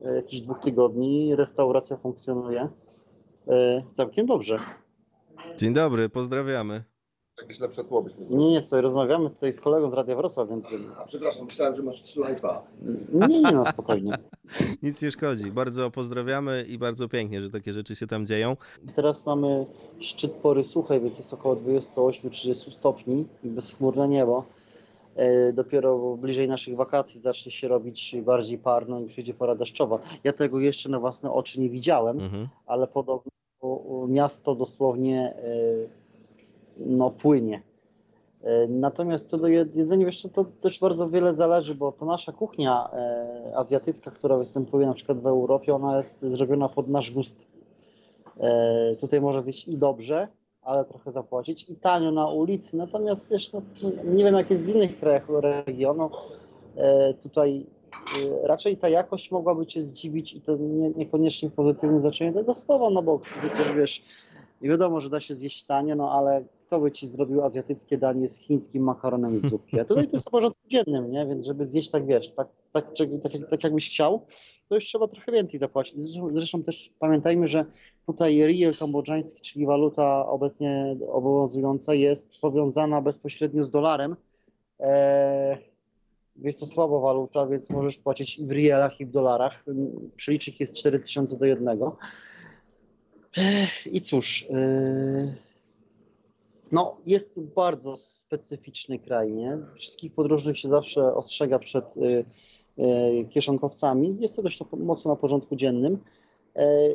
jakichś 0.00 0.42
dwóch 0.42 0.58
tygodni 0.58 1.36
restauracja 1.36 1.96
funkcjonuje 1.96 2.68
całkiem 3.92 4.26
dobrze. 4.26 4.58
Dzień 5.56 5.74
dobry, 5.74 6.08
pozdrawiamy. 6.08 6.84
Jakieś 7.42 7.60
lepsze 7.60 7.84
tło 7.84 8.02
byśmy 8.02 8.26
Nie, 8.30 8.50
nie, 8.50 8.62
sobie 8.62 8.82
rozmawiamy 8.82 9.30
tutaj 9.30 9.52
z 9.52 9.60
kolegą 9.60 9.90
z 9.90 9.94
Radia 9.94 10.16
Wrocław, 10.16 10.48
więc... 10.48 10.66
A, 10.98 11.04
przepraszam, 11.04 11.44
myślałem, 11.44 11.74
że 11.74 11.82
masz 11.82 12.02
trzy 12.02 12.20
live'a. 12.20 12.58
Nie, 13.12 13.40
nie, 13.40 13.52
no 13.52 13.64
spokojnie. 13.64 14.12
Nic 14.82 15.02
nie 15.02 15.10
szkodzi. 15.10 15.52
Bardzo 15.52 15.90
pozdrawiamy 15.90 16.64
i 16.68 16.78
bardzo 16.78 17.08
pięknie, 17.08 17.42
że 17.42 17.50
takie 17.50 17.72
rzeczy 17.72 17.96
się 17.96 18.06
tam 18.06 18.26
dzieją. 18.26 18.56
Teraz 18.94 19.26
mamy 19.26 19.66
szczyt 19.98 20.32
pory 20.32 20.64
suchej, 20.64 21.00
więc 21.00 21.18
jest 21.18 21.34
około 21.34 21.56
28-30 21.56 22.70
stopni 22.70 23.24
i 23.44 23.48
bezchmurne 23.48 24.08
niebo. 24.08 24.44
E, 25.16 25.52
dopiero 25.52 26.16
bliżej 26.16 26.48
naszych 26.48 26.76
wakacji 26.76 27.20
zacznie 27.20 27.52
się 27.52 27.68
robić 27.68 28.16
bardziej 28.22 28.58
parno 28.58 29.00
i 29.00 29.06
przyjdzie 29.06 29.34
pora 29.34 29.54
deszczowa. 29.54 29.98
Ja 30.24 30.32
tego 30.32 30.60
jeszcze 30.60 30.88
na 30.88 31.00
własne 31.00 31.32
oczy 31.32 31.60
nie 31.60 31.70
widziałem, 31.70 32.20
mhm. 32.20 32.48
ale 32.66 32.86
podobno 32.86 33.30
miasto 34.08 34.54
dosłownie 34.54 35.34
e, 35.34 35.46
no, 36.78 37.10
płynie. 37.10 37.62
E, 38.42 38.68
natomiast 38.68 39.28
co 39.28 39.38
do 39.38 39.48
jedzenia, 39.48 40.06
wiesz, 40.06 40.28
to 40.32 40.44
też 40.60 40.80
bardzo 40.80 41.10
wiele 41.10 41.34
zależy, 41.34 41.74
bo 41.74 41.92
to 41.92 42.06
nasza 42.06 42.32
kuchnia 42.32 42.90
azjatycka, 43.54 44.10
która 44.10 44.36
występuje 44.36 44.86
na 44.86 44.94
przykład 44.94 45.20
w 45.20 45.26
Europie, 45.26 45.74
ona 45.74 45.98
jest 45.98 46.20
zrobiona 46.20 46.68
pod 46.68 46.88
nasz 46.88 47.10
gust. 47.10 47.46
Tutaj 49.00 49.20
można 49.20 49.40
zjeść 49.40 49.68
i 49.68 49.76
dobrze, 49.78 50.28
ale 50.66 50.84
trochę 50.84 51.10
zapłacić 51.10 51.66
i 51.68 51.76
tanio 51.76 52.10
na 52.10 52.28
ulicy. 52.28 52.76
Natomiast 52.76 53.28
wiesz, 53.30 53.52
no, 53.52 53.62
nie 54.04 54.24
wiem 54.24 54.34
jak 54.34 54.50
jest 54.50 54.66
w 54.66 54.74
innych 54.74 55.00
krajach 55.00 55.28
regionu. 55.28 56.10
Tutaj 57.22 57.66
Y, 58.18 58.46
raczej 58.46 58.76
ta 58.76 58.88
jakość 58.88 59.30
mogłaby 59.30 59.66
Cię 59.66 59.82
zdziwić 59.82 60.32
i 60.32 60.40
to 60.40 60.56
nie, 60.56 60.90
niekoniecznie 60.90 61.48
w 61.48 61.52
pozytywnym 61.52 62.00
znaczeniu 62.00 62.32
tego 62.32 62.54
słowa, 62.54 62.90
no 62.90 63.02
bo 63.02 63.18
przecież 63.18 63.74
wiesz, 63.74 64.04
i 64.62 64.68
wiadomo, 64.68 65.00
że 65.00 65.10
da 65.10 65.20
się 65.20 65.34
zjeść 65.34 65.64
tanie, 65.64 65.96
no 65.96 66.12
ale 66.12 66.44
kto 66.66 66.80
by 66.80 66.92
Ci 66.92 67.06
zrobił 67.06 67.42
azjatyckie 67.42 67.98
danie 67.98 68.28
z 68.28 68.38
chińskim 68.38 68.82
makaronem 68.82 69.38
z 69.38 69.46
zupki? 69.46 69.80
A 69.80 69.84
tutaj 69.84 70.08
to 70.08 70.16
jest 70.16 70.28
o 70.28 70.30
porządku 70.30 70.60
dziennym, 70.68 71.10
nie? 71.10 71.26
Więc 71.26 71.46
żeby 71.46 71.64
zjeść 71.64 71.90
tak, 71.90 72.06
wiesz, 72.06 72.28
tak, 72.28 72.48
tak, 72.72 72.86
tak, 72.94 73.08
tak, 73.22 73.50
tak 73.50 73.64
jakbyś 73.64 73.90
chciał, 73.90 74.20
to 74.68 74.74
już 74.74 74.84
trzeba 74.84 75.08
trochę 75.08 75.32
więcej 75.32 75.60
zapłacić. 75.60 76.02
Zresztą, 76.02 76.30
zresztą 76.34 76.62
też 76.62 76.92
pamiętajmy, 76.98 77.48
że 77.48 77.64
tutaj 78.06 78.46
riel 78.46 78.76
kambodżański, 78.76 79.40
czyli 79.40 79.66
waluta 79.66 80.26
obecnie 80.26 80.96
obowiązująca 81.08 81.94
jest 81.94 82.38
powiązana 82.38 83.02
bezpośrednio 83.02 83.64
z 83.64 83.70
dolarem. 83.70 84.16
Eee, 84.78 85.56
jest 86.36 86.60
to 86.60 86.66
słaba 86.66 86.98
waluta, 86.98 87.46
więc 87.46 87.70
możesz 87.70 87.98
płacić 87.98 88.38
i 88.38 88.46
w 88.46 88.50
rielach, 88.50 89.00
i 89.00 89.06
w 89.06 89.10
dolarach. 89.10 89.64
Przeliczyk 90.16 90.60
jest 90.60 90.76
4000 90.76 91.36
do 91.36 91.44
jednego. 91.44 91.96
I 93.86 94.00
cóż, 94.00 94.46
yy, 94.50 95.36
no 96.72 96.96
jest 97.06 97.40
bardzo 97.40 97.96
specyficzny 97.96 98.98
kraj, 98.98 99.32
nie? 99.32 99.58
Wszystkich 99.76 100.14
podróżnych 100.14 100.58
się 100.58 100.68
zawsze 100.68 101.14
ostrzega 101.14 101.58
przed 101.58 101.84
kieszonkowcami. 103.30 104.16
Jest 104.20 104.36
to 104.36 104.42
dość 104.42 104.60
mocno 104.72 105.10
na 105.10 105.16
porządku 105.16 105.56
dziennym 105.56 105.98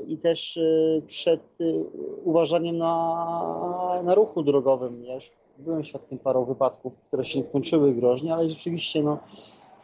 i 0.08 0.18
też 0.18 0.60
przed 1.08 1.58
uważaniem 2.24 2.78
na, 2.78 4.02
na 4.04 4.16
ruchu 4.16 4.44
drogowym. 4.44 5.04
Ja 5.06 5.16
już 5.16 5.32
byłem 5.58 5.84
świadkiem 5.84 6.20
paru 6.20 6.46
wypadków, 6.46 7.06
które 7.08 7.26
się 7.26 7.40
nie 7.40 7.46
skończyły 7.46 7.94
groźnie, 7.94 8.34
ale 8.34 8.50
rzeczywiście 8.50 9.04
no, 9.04 9.18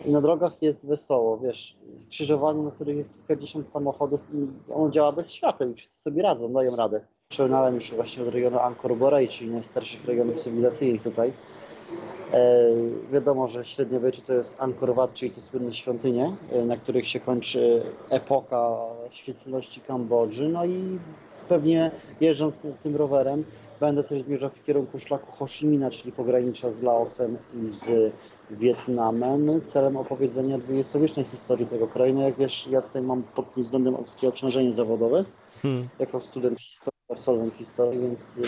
na 0.05 0.21
drogach 0.21 0.61
jest 0.61 0.87
wesoło, 0.87 1.37
wiesz, 1.37 1.77
skrzyżowanie, 1.97 2.61
na 2.61 2.71
których 2.71 2.97
jest 2.97 3.13
kilkadziesiąt 3.13 3.69
samochodów 3.69 4.19
i 4.33 4.71
ono 4.73 4.89
działa 4.89 5.11
bez 5.11 5.31
świateł 5.31 5.71
i 5.71 5.73
wszyscy 5.73 6.01
sobie 6.01 6.23
radzą, 6.23 6.53
dają 6.53 6.75
radę. 6.75 7.01
Przełynąłem 7.29 7.75
już 7.75 7.95
właśnie 7.95 8.23
od 8.23 8.29
regionu 8.29 8.59
Angkor 8.59 8.97
Borei, 8.97 9.27
czyli 9.27 9.51
najstarszych 9.51 10.05
regionów 10.05 10.39
cywilizacyjnych 10.39 11.03
tutaj. 11.03 11.33
E, 12.33 12.69
wiadomo, 13.11 13.47
że 13.47 13.65
średniowiecze 13.65 14.21
to 14.21 14.33
jest 14.33 14.55
Angkor 14.59 14.95
Wat, 14.95 15.13
czyli 15.13 15.31
te 15.31 15.41
słynne 15.41 15.73
świątynie, 15.73 16.35
e, 16.51 16.65
na 16.65 16.77
których 16.77 17.07
się 17.07 17.19
kończy 17.19 17.83
epoka 18.09 18.77
świetlności 19.11 19.81
Kambodży. 19.81 20.49
No 20.49 20.65
i 20.65 20.99
pewnie 21.49 21.91
jeżdżąc 22.21 22.61
tym 22.83 22.95
rowerem 22.95 23.43
Będę 23.79 24.03
też 24.03 24.21
zmierzał 24.21 24.49
w 24.49 24.63
kierunku 24.63 24.99
szlaku 24.99 25.31
Ho 25.31 25.47
Chi 25.47 25.67
Minha, 25.67 25.89
czyli 25.89 26.11
pogranicza 26.11 26.71
z 26.71 26.81
Laosem 26.81 27.37
i 27.53 27.69
z 27.69 28.13
Wietnamem, 28.51 29.61
celem 29.65 29.97
opowiedzenia 29.97 30.57
dwudziestowiecznej 30.57 31.25
historii 31.25 31.65
tego 31.65 31.87
kraju. 31.87 32.13
No 32.13 32.21
jak 32.21 32.37
wiesz, 32.37 32.67
ja 32.67 32.81
tutaj 32.81 33.01
mam 33.01 33.23
pod 33.23 33.53
tym 33.53 33.63
względem 33.63 33.95
takie 33.95 34.27
obciążenie 34.27 34.73
zawodowe, 34.73 35.25
hmm. 35.61 35.87
jako 35.99 36.19
student 36.19 36.61
historii, 36.61 36.99
absolwent 37.09 37.53
historii, 37.53 37.99
więc 37.99 38.39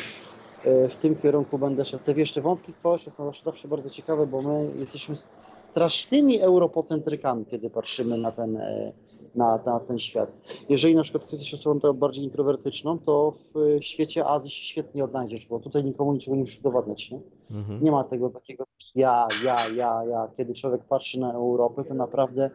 w 0.63 0.95
tym 1.01 1.15
kierunku 1.15 1.57
będę 1.57 1.85
szedł. 1.85 2.03
Te 2.03 2.13
wiesz, 2.13 2.33
te 2.33 2.41
wątki 2.41 2.71
społeczne 2.71 3.11
są 3.11 3.31
zawsze 3.45 3.67
bardzo 3.67 3.89
ciekawe, 3.89 4.27
bo 4.27 4.41
my 4.41 4.71
jesteśmy 4.75 5.15
strasznymi 5.15 6.41
europocentrykami, 6.41 7.45
kiedy 7.45 7.69
patrzymy 7.69 8.17
na 8.17 8.31
ten 8.31 8.57
e, 8.57 8.91
na, 9.35 9.59
na 9.65 9.79
ten 9.79 9.99
świat. 9.99 10.31
Jeżeli 10.69 10.95
na 10.95 11.03
przykład 11.03 11.31
jesteś 11.31 11.53
osobą 11.53 11.93
bardziej 11.93 12.23
introwertyczną, 12.23 12.99
to 12.99 13.33
w 13.55 13.83
świecie 13.83 14.25
Azji 14.25 14.51
się 14.51 14.63
świetnie 14.63 15.03
odnajdziesz, 15.03 15.47
bo 15.47 15.59
tutaj 15.59 15.83
nikomu 15.83 16.13
niczego 16.13 16.35
nie 16.35 16.41
musisz 16.41 16.59
udowadniać. 16.59 17.11
Nie? 17.11 17.19
Mhm. 17.51 17.83
nie 17.83 17.91
ma 17.91 18.03
tego 18.03 18.29
takiego 18.29 18.63
ja, 18.95 19.27
ja, 19.43 19.57
ja, 19.75 20.03
ja. 20.09 20.27
Kiedy 20.37 20.53
człowiek 20.53 20.83
patrzy 20.83 21.19
na 21.19 21.33
Europę, 21.33 21.83
to 21.83 21.93
naprawdę 21.93 22.51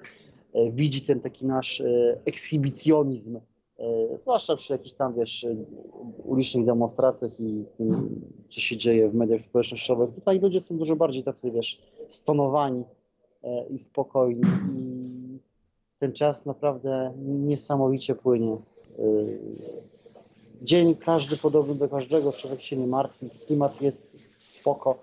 e, 0.52 0.70
widzi 0.70 1.02
ten 1.02 1.20
taki 1.20 1.46
nasz 1.46 1.80
e, 1.80 2.20
ekshibicjonizm, 2.24 3.36
e, 3.36 3.40
zwłaszcza 4.20 4.56
przy 4.56 4.72
jakichś 4.72 4.94
tam, 4.94 5.14
wiesz, 5.14 5.46
ulicznych 6.24 6.66
demonstracjach 6.66 7.40
i 7.40 7.64
tym, 7.78 8.20
co 8.48 8.60
się 8.60 8.76
dzieje 8.76 9.08
w 9.08 9.14
mediach 9.14 9.40
społecznościowych. 9.40 10.14
Tutaj 10.14 10.40
ludzie 10.40 10.60
są 10.60 10.78
dużo 10.78 10.96
bardziej 10.96 11.22
tacy, 11.22 11.50
wiesz, 11.50 11.82
stonowani 12.08 12.84
i 13.70 13.78
spokojni 13.78 14.42
i 14.78 15.38
ten 15.98 16.12
czas 16.12 16.46
naprawdę 16.46 17.12
niesamowicie 17.26 18.14
płynie. 18.14 18.56
Dzień 20.62 20.96
każdy 20.96 21.36
podobny 21.36 21.74
do 21.74 21.88
każdego, 21.88 22.32
człowiek 22.32 22.60
się 22.60 22.76
nie 22.76 22.86
martwi, 22.86 23.30
klimat 23.46 23.82
jest 23.82 24.16
spoko. 24.38 24.98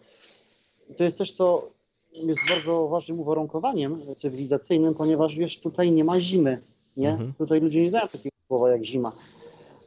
I 0.89 0.95
to 0.95 1.03
jest 1.03 1.17
też, 1.17 1.31
co 1.31 1.67
jest 2.13 2.41
bardzo 2.49 2.87
ważnym 2.87 3.19
uwarunkowaniem 3.19 4.01
cywilizacyjnym, 4.17 4.93
ponieważ 4.93 5.35
wiesz, 5.35 5.59
tutaj 5.59 5.91
nie 5.91 6.03
ma 6.03 6.19
zimy. 6.19 6.61
Nie? 6.97 7.11
Mhm. 7.11 7.33
Tutaj 7.37 7.61
ludzie 7.61 7.81
nie 7.81 7.89
znają 7.89 8.07
takiego 8.07 8.30
słowa 8.51 8.71
jak 8.71 8.83
zima. 8.83 9.11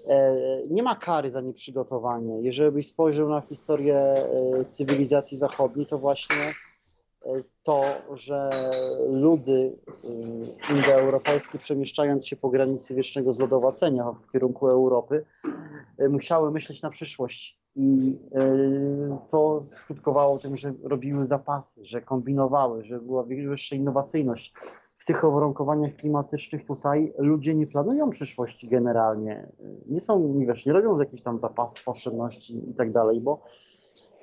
E, 0.09 0.37
nie 0.71 0.83
ma 0.83 0.97
kary 0.97 1.31
za 1.31 1.41
nieprzygotowanie. 1.41 2.41
Jeżeli 2.41 2.71
byś 2.71 2.87
spojrzał 2.87 3.29
na 3.29 3.41
historię 3.41 3.97
e, 3.99 4.65
cywilizacji 4.65 5.39
zachodniej, 5.39 5.87
to 5.87 5.99
właśnie 5.99 6.55
to, 7.63 7.83
że 8.15 8.51
ludy 9.13 9.79
indoeuropejskie 10.71 11.59
przemieszczając 11.59 12.27
się 12.27 12.37
po 12.37 12.49
granicy 12.49 12.95
wiecznego 12.95 13.33
zlodowacenia 13.33 14.13
w 14.13 14.31
kierunku 14.33 14.69
Europy, 14.69 15.25
musiały 16.11 16.51
myśleć 16.51 16.83
na 16.83 16.91
przyszłość. 16.91 17.59
I 17.77 18.19
to 19.31 19.61
skutkowało 19.65 20.39
tym, 20.39 20.57
że 20.57 20.73
robiły 20.83 21.27
zapasy, 21.27 21.85
że 21.85 22.01
kombinowały, 22.01 22.85
że 22.85 23.01
była 23.01 23.23
wyższa 23.23 23.77
innowacyjność. 23.77 24.53
W 25.05 25.07
tych 25.07 25.25
uwarunkowaniach 25.25 25.97
klimatycznych 25.97 26.67
tutaj 26.67 27.13
ludzie 27.19 27.55
nie 27.55 27.67
planują 27.67 28.11
przyszłości 28.11 28.69
generalnie. 28.69 29.49
Nie 29.87 30.01
są, 30.01 30.39
wiesz, 30.39 30.67
nie 30.67 30.73
robią 30.73 30.99
jakichś 30.99 31.23
tam 31.23 31.41
zapasów, 31.41 31.89
oszczędności 31.89 32.71
i 32.71 32.75
tak 32.75 32.93
dalej, 32.93 33.21
bo 33.21 33.41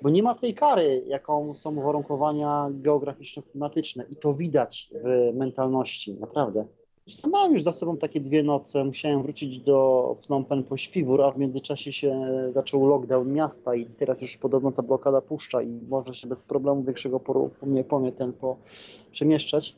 bo 0.02 0.10
nie 0.10 0.24
ma 0.24 0.36
tej 0.36 0.54
kary, 0.54 1.04
jaką 1.08 1.56
są 1.56 1.78
uwarunkowania 1.78 2.70
geograficzno-klimatyczne 2.72 4.06
i 4.10 4.16
to 4.16 4.34
widać 4.34 4.90
w 5.04 5.38
mentalności, 5.38 6.14
naprawdę. 6.14 6.66
Mam 7.32 7.54
już 7.54 7.64
za 7.64 7.72
sobą 7.72 7.98
takie 7.98 8.20
dwie 8.20 8.44
noce. 8.44 8.84
Musiałem 8.84 9.22
wrócić 9.22 9.60
do 9.60 10.18
Phnom 10.22 10.46
Penh 10.46 10.68
po 10.68 10.78
śpiwór, 10.78 11.22
a 11.22 11.32
w 11.32 11.38
międzyczasie 11.38 11.92
się 11.92 12.28
zaczął 12.50 12.88
lockdown 12.88 13.34
miasta 13.34 13.76
i 13.76 13.86
teraz 13.86 14.22
już 14.22 14.38
podobno 14.38 14.72
ta 14.72 14.82
blokada 14.82 15.22
puszcza 15.22 15.62
i 15.62 15.80
może 15.90 16.14
się 16.14 16.28
bez 16.28 16.42
problemu 16.42 16.84
większego 16.84 17.20
po, 17.20 17.50
po, 17.60 17.66
mnie, 17.66 17.84
po 17.84 18.00
mnie 18.00 18.12
ten 18.12 18.34
po, 18.34 18.58
przemieszczać. 19.12 19.76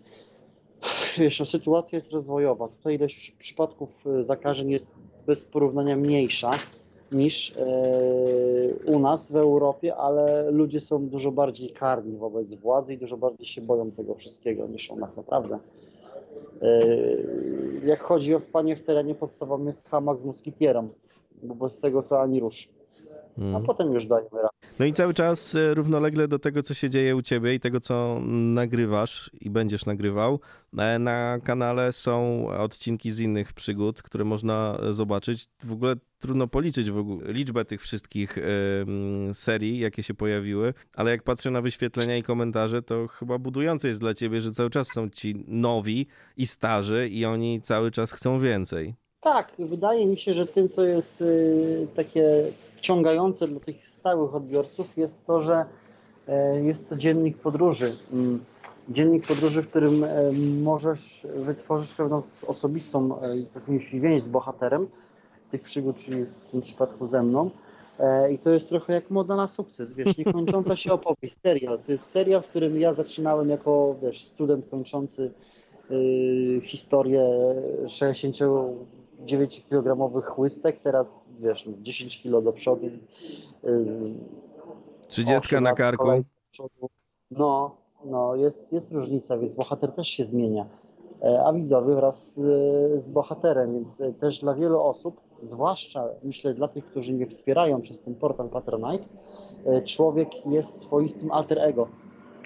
Wiesz, 1.17 1.39
no, 1.39 1.45
sytuacja 1.45 1.95
jest 1.95 2.11
rozwojowa. 2.11 2.67
Tutaj 2.67 2.95
ilość 2.95 3.31
przypadków 3.31 4.03
e, 4.07 4.23
zakażeń 4.23 4.71
jest 4.71 4.95
bez 5.27 5.45
porównania 5.45 5.95
mniejsza 5.95 6.51
niż 7.11 7.55
e, 7.57 7.65
u 8.85 8.99
nas 8.99 9.31
w 9.31 9.35
Europie, 9.35 9.95
ale 9.95 10.51
ludzie 10.51 10.81
są 10.81 11.07
dużo 11.07 11.31
bardziej 11.31 11.69
karni 11.69 12.17
wobec 12.17 12.53
władzy 12.53 12.93
i 12.93 12.97
dużo 12.97 13.17
bardziej 13.17 13.45
się 13.45 13.61
boją 13.61 13.91
tego 13.91 14.15
wszystkiego 14.15 14.67
niż 14.67 14.91
u 14.91 14.95
nas 14.95 15.17
naprawdę. 15.17 15.59
E, 16.61 16.87
jak 17.85 18.01
chodzi 18.01 18.35
o 18.35 18.39
spanie 18.39 18.75
w 18.75 18.83
terenie, 18.83 19.15
podstawowym 19.15 19.67
jest 19.67 19.89
hamak 19.89 20.19
z 20.19 20.25
moskitierą, 20.25 20.89
bo 21.43 21.55
bez 21.55 21.77
tego 21.77 22.03
to 22.03 22.21
ani 22.21 22.39
rusz. 22.39 22.69
A 23.37 23.41
Mm. 23.41 23.63
potem 23.63 23.93
już 23.93 24.05
dajemy 24.05 24.29
radę. 24.37 24.49
No 24.79 24.85
i 24.85 24.93
cały 24.93 25.13
czas 25.13 25.55
e, 25.55 25.73
równolegle 25.73 26.27
do 26.27 26.39
tego, 26.39 26.61
co 26.63 26.73
się 26.73 26.89
dzieje 26.89 27.15
u 27.15 27.21
ciebie 27.21 27.53
i 27.53 27.59
tego, 27.59 27.79
co 27.79 28.19
nagrywasz 28.53 29.31
i 29.41 29.49
będziesz 29.49 29.85
nagrywał, 29.85 30.39
e, 30.77 30.99
na 30.99 31.39
kanale 31.43 31.91
są 31.93 32.47
odcinki 32.49 33.11
z 33.11 33.19
innych 33.19 33.53
przygód, 33.53 34.01
które 34.01 34.23
można 34.25 34.77
e, 34.89 34.93
zobaczyć. 34.93 35.45
W 35.63 35.71
ogóle 35.71 35.95
trudno 36.19 36.47
policzyć 36.47 36.91
w 36.91 36.97
ogóle 36.97 37.33
liczbę 37.33 37.65
tych 37.65 37.81
wszystkich 37.81 38.37
serii, 39.33 39.79
jakie 39.79 40.03
się 40.03 40.13
pojawiły, 40.13 40.73
ale 40.95 41.11
jak 41.11 41.23
patrzę 41.23 41.51
na 41.51 41.61
wyświetlenia 41.61 42.17
i 42.17 42.23
komentarze, 42.23 42.81
to 42.81 43.07
chyba 43.07 43.37
budujące 43.37 43.87
jest 43.87 43.99
dla 43.99 44.13
ciebie, 44.13 44.41
że 44.41 44.51
cały 44.51 44.69
czas 44.69 44.87
są 44.93 45.09
ci 45.09 45.45
nowi 45.47 46.07
i 46.37 46.47
starzy 46.47 47.09
i 47.09 47.25
oni 47.25 47.61
cały 47.61 47.91
czas 47.91 48.11
chcą 48.11 48.39
więcej. 48.39 48.95
Tak, 49.21 49.51
wydaje 49.59 50.05
mi 50.05 50.17
się, 50.17 50.33
że 50.33 50.45
tym, 50.47 50.69
co 50.69 50.85
jest 50.85 51.21
y, 51.21 51.87
takie 51.95 52.43
wciągające 52.83 53.47
dla 53.47 53.59
tych 53.59 53.87
stałych 53.87 54.35
odbiorców, 54.35 54.97
jest 54.97 55.25
to, 55.25 55.41
że 55.41 55.65
e, 56.27 56.63
jest 56.63 56.89
to 56.89 56.95
dziennik 56.95 57.37
podróży. 57.37 57.91
Mm, 58.13 58.39
Dziennik 58.89 59.27
podróży, 59.27 59.61
w 59.61 59.69
którym 59.69 60.03
e, 60.03 60.09
możesz 60.63 61.27
wytworzyć 61.35 61.93
pewną 61.93 62.21
osobistą 62.47 63.21
e, 63.21 63.37
jakąś 63.55 63.91
więź 63.91 64.21
z 64.21 64.29
bohaterem 64.29 64.87
tych 65.51 65.61
przygód, 65.61 65.95
czyli 65.97 66.23
w 66.23 66.51
tym 66.51 66.61
przypadku 66.61 67.07
ze 67.07 67.23
mną. 67.23 67.49
I 68.31 68.37
to 68.37 68.49
jest 68.49 68.69
trochę 68.69 68.93
jak 68.93 69.09
moda 69.09 69.35
na 69.35 69.47
sukces, 69.47 69.93
wiesz, 69.93 70.17
niekończąca 70.17 70.75
się 70.75 70.93
opowieść, 70.93 71.37
serial. 71.37 71.79
To 71.79 71.91
jest 71.91 72.05
serial, 72.05 72.41
w 72.41 72.47
którym 72.47 72.77
ja 72.79 72.93
zaczynałem 72.93 73.49
jako, 73.49 73.95
wiesz, 74.01 74.23
student 74.23 74.69
kończący 74.69 75.31
y, 75.91 76.61
historię 76.63 77.29
69-kilogramowych 79.25 80.25
chłystek, 80.25 80.79
teraz 80.79 81.25
wiesz, 81.39 81.69
10 81.81 82.21
kilo 82.21 82.41
do 82.41 82.53
przodu. 82.53 82.85
y, 82.85 84.13
Trzydziestka 85.07 85.47
osiem 85.47 85.63
na 85.63 85.69
lat 85.69 85.77
karku. 85.77 86.07
No, 87.31 87.75
no 88.05 88.35
jest, 88.35 88.73
jest 88.73 88.91
różnica, 88.91 89.37
więc 89.37 89.55
bohater 89.55 89.91
też 89.91 90.07
się 90.07 90.25
zmienia. 90.25 90.65
E, 91.23 91.43
A 91.45 91.53
widzowie 91.53 91.95
wraz 91.95 92.33
z, 92.33 93.01
z 93.01 93.09
bohaterem, 93.09 93.73
więc 93.73 94.01
e, 94.01 94.13
też 94.13 94.39
dla 94.39 94.55
wielu 94.55 94.81
osób, 94.81 95.21
zwłaszcza 95.41 96.09
myślę 96.23 96.53
dla 96.53 96.67
tych, 96.67 96.85
którzy 96.85 97.13
mnie 97.13 97.27
wspierają 97.27 97.81
przez 97.81 98.03
ten 98.03 98.15
portal 98.15 98.49
Patronite, 98.49 99.05
e, 99.65 99.81
człowiek 99.81 100.45
jest 100.45 100.81
swoistym 100.81 101.31
alter 101.31 101.59
ego, 101.59 101.87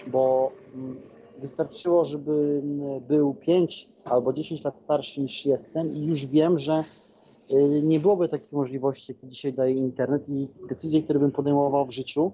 bo 0.08 0.52
mm, 0.76 1.02
wystarczyło, 1.42 2.06
żebym 2.06 2.82
był 3.08 3.34
5 3.34 3.90
albo 4.06 4.34
10 4.34 4.64
lat 4.64 4.80
starszy 4.80 5.22
niż 5.22 5.46
jestem 5.46 5.96
i 5.96 6.06
już 6.06 6.26
wiem, 6.26 6.60
że 6.60 6.84
y, 7.52 7.82
nie 7.84 8.00
byłoby 8.00 8.28
takich 8.28 8.54
możliwości, 8.54 9.12
jakie 9.14 9.28
dzisiaj 9.28 9.54
daje 9.54 9.76
internet 9.76 10.30
i 10.30 10.48
decyzje, 10.70 11.04
które 11.04 11.20
bym 11.20 11.32
podejmował 11.32 11.86
w 11.86 11.92
życiu, 11.92 12.32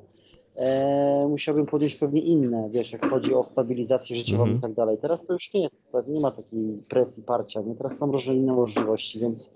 e, 0.55 1.27
musiałbym 1.29 1.65
podjąć 1.65 1.95
pewnie 1.95 2.21
inne, 2.21 2.69
wiesz, 2.71 2.91
jak 2.91 3.09
chodzi 3.09 3.33
o 3.33 3.43
stabilizację 3.43 4.15
życiową 4.15 4.43
Mhm. 4.43 4.57
i 4.59 4.61
tak 4.61 4.73
dalej. 4.73 4.97
Teraz 5.01 5.21
to 5.21 5.33
już 5.33 5.53
nie 5.53 5.61
jest, 5.61 5.79
tak, 5.91 6.07
nie 6.07 6.19
ma 6.19 6.31
takiej 6.31 6.79
presji, 6.89 7.23
parcia, 7.23 7.61
nie? 7.61 7.75
teraz 7.75 7.97
są 7.97 8.11
różne 8.11 8.35
inne 8.35 8.53
możliwości, 8.53 9.19
więc 9.19 9.51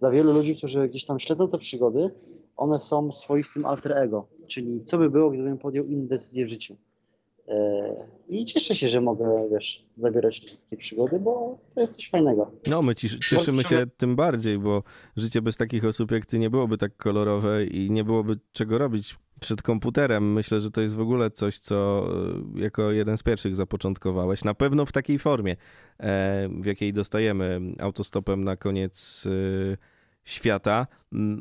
dla 0.00 0.10
wielu 0.10 0.32
ludzi, 0.32 0.56
którzy 0.56 0.88
gdzieś 0.88 1.04
tam 1.04 1.18
śledzą 1.18 1.48
te 1.48 1.58
przygody, 1.58 2.10
one 2.56 2.78
są 2.78 3.12
swoistym 3.12 3.66
alter 3.66 3.92
ego, 3.98 4.26
czyli 4.48 4.84
co 4.84 4.98
by 4.98 5.10
było, 5.10 5.30
gdybym 5.30 5.58
podjął 5.58 5.84
inne 5.86 6.06
decyzje 6.06 6.46
w 6.46 6.48
życiu. 6.48 6.76
E, 7.50 7.94
I 8.28 8.44
cieszę 8.44 8.74
się, 8.74 8.88
że 8.88 9.00
mogę, 9.00 9.48
wiesz, 9.52 9.86
zabierać 9.96 10.56
takie 10.56 10.76
przygody, 10.76 11.18
bo 11.18 11.58
to 11.74 11.80
jest 11.80 11.96
coś 11.96 12.10
fajnego. 12.10 12.50
No, 12.66 12.82
my 12.82 12.94
ci, 12.94 13.20
cieszymy 13.20 13.62
się 13.62 13.86
tym 13.96 14.16
bardziej, 14.16 14.58
bo 14.58 14.82
życie 15.16 15.42
bez 15.42 15.56
takich 15.56 15.84
osób 15.84 16.10
jak 16.10 16.26
ty 16.26 16.38
nie 16.38 16.50
byłoby 16.50 16.78
tak 16.78 16.96
kolorowe 16.96 17.64
i 17.64 17.90
nie 17.90 18.04
byłoby 18.04 18.38
czego 18.52 18.78
robić 18.78 19.18
przed 19.40 19.62
komputerem. 19.62 20.32
Myślę, 20.32 20.60
że 20.60 20.70
to 20.70 20.80
jest 20.80 20.96
w 20.96 21.00
ogóle 21.00 21.30
coś, 21.30 21.58
co 21.58 22.06
e, 22.56 22.60
jako 22.60 22.90
jeden 22.90 23.16
z 23.16 23.22
pierwszych 23.22 23.56
zapoczątkowałeś. 23.56 24.44
Na 24.44 24.54
pewno 24.54 24.86
w 24.86 24.92
takiej 24.92 25.18
formie, 25.18 25.56
e, 26.00 26.48
w 26.60 26.66
jakiej 26.66 26.92
dostajemy 26.92 27.60
autostopem 27.80 28.44
na 28.44 28.56
koniec 28.56 29.28
świata. 30.30 30.86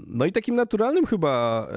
No 0.08 0.26
i 0.26 0.32
takim 0.32 0.56
naturalnym 0.56 1.06
chyba 1.06 1.68
e, 1.72 1.76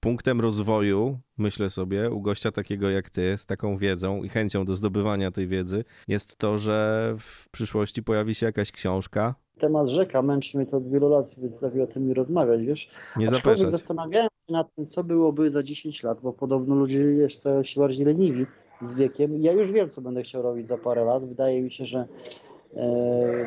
punktem 0.00 0.40
rozwoju, 0.40 1.18
myślę 1.38 1.70
sobie, 1.70 2.10
u 2.10 2.20
gościa 2.20 2.52
takiego 2.52 2.90
jak 2.90 3.10
ty, 3.10 3.38
z 3.38 3.46
taką 3.46 3.76
wiedzą 3.76 4.22
i 4.22 4.28
chęcią 4.28 4.64
do 4.64 4.76
zdobywania 4.76 5.30
tej 5.30 5.48
wiedzy, 5.48 5.84
jest 6.08 6.36
to, 6.36 6.58
że 6.58 7.14
w 7.18 7.48
przyszłości 7.50 8.02
pojawi 8.02 8.34
się 8.34 8.46
jakaś 8.46 8.72
książka. 8.72 9.34
Temat 9.58 9.88
rzeka 9.88 10.22
męczy 10.22 10.56
mnie 10.56 10.66
to 10.66 10.76
od 10.76 10.88
wielu 10.88 11.08
lat, 11.08 11.34
więc 11.38 11.62
lepiej 11.62 11.82
o 11.82 11.86
tym 11.86 12.08
nie 12.08 12.14
rozmawiać, 12.14 12.62
wiesz. 12.62 12.90
Nie 13.16 13.28
zapeszać. 13.28 13.70
zastanawiałem 13.70 14.28
się 14.46 14.52
nad 14.52 14.74
tym, 14.74 14.86
co 14.86 15.04
byłoby 15.04 15.50
za 15.50 15.62
10 15.62 16.02
lat, 16.02 16.20
bo 16.20 16.32
podobno 16.32 16.74
ludzie 16.74 17.14
wiesz, 17.14 17.36
stają 17.36 17.62
się 17.62 17.80
bardziej 17.80 18.06
leniwi 18.06 18.46
z 18.82 18.94
wiekiem. 18.94 19.42
Ja 19.42 19.52
już 19.52 19.72
wiem, 19.72 19.90
co 19.90 20.00
będę 20.00 20.22
chciał 20.22 20.42
robić 20.42 20.66
za 20.66 20.78
parę 20.78 21.04
lat. 21.04 21.28
Wydaje 21.28 21.62
mi 21.62 21.72
się, 21.72 21.84
że 21.84 22.08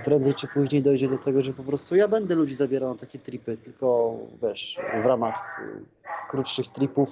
prędzej 0.04 0.34
czy 0.34 0.48
później 0.48 0.84
dojdzie 0.84 1.10
do 1.10 1.18
tego, 1.18 1.42
że 1.42 1.54
po 1.54 1.64
prostu 1.64 1.96
ja 1.96 2.08
będę 2.08 2.36
ludzi 2.36 2.56
zabierał 2.56 2.90
na 2.90 3.00
takie 3.00 3.20
tripy, 3.20 3.58
tylko 3.58 4.16
wiesz, 4.42 4.80
w 5.04 5.06
ramach 5.06 5.62
e, 5.64 6.30
krótszych 6.30 6.68
tripów, 6.68 7.10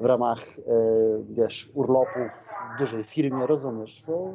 w 0.00 0.04
ramach 0.04 0.58
e, 0.58 0.62
wiesz, 1.30 1.70
urlopów 1.74 2.28
w 2.74 2.78
dużej 2.78 3.04
firmie, 3.04 3.46
rozumiesz? 3.46 4.02
Bo 4.06 4.34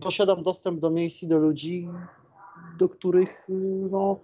posiadam 0.00 0.42
dostęp 0.42 0.80
do 0.80 0.90
miejsc 0.90 1.22
i 1.22 1.26
do 1.26 1.38
ludzi, 1.38 1.88
do 2.78 2.88
których 2.88 3.46
no, 3.90 4.18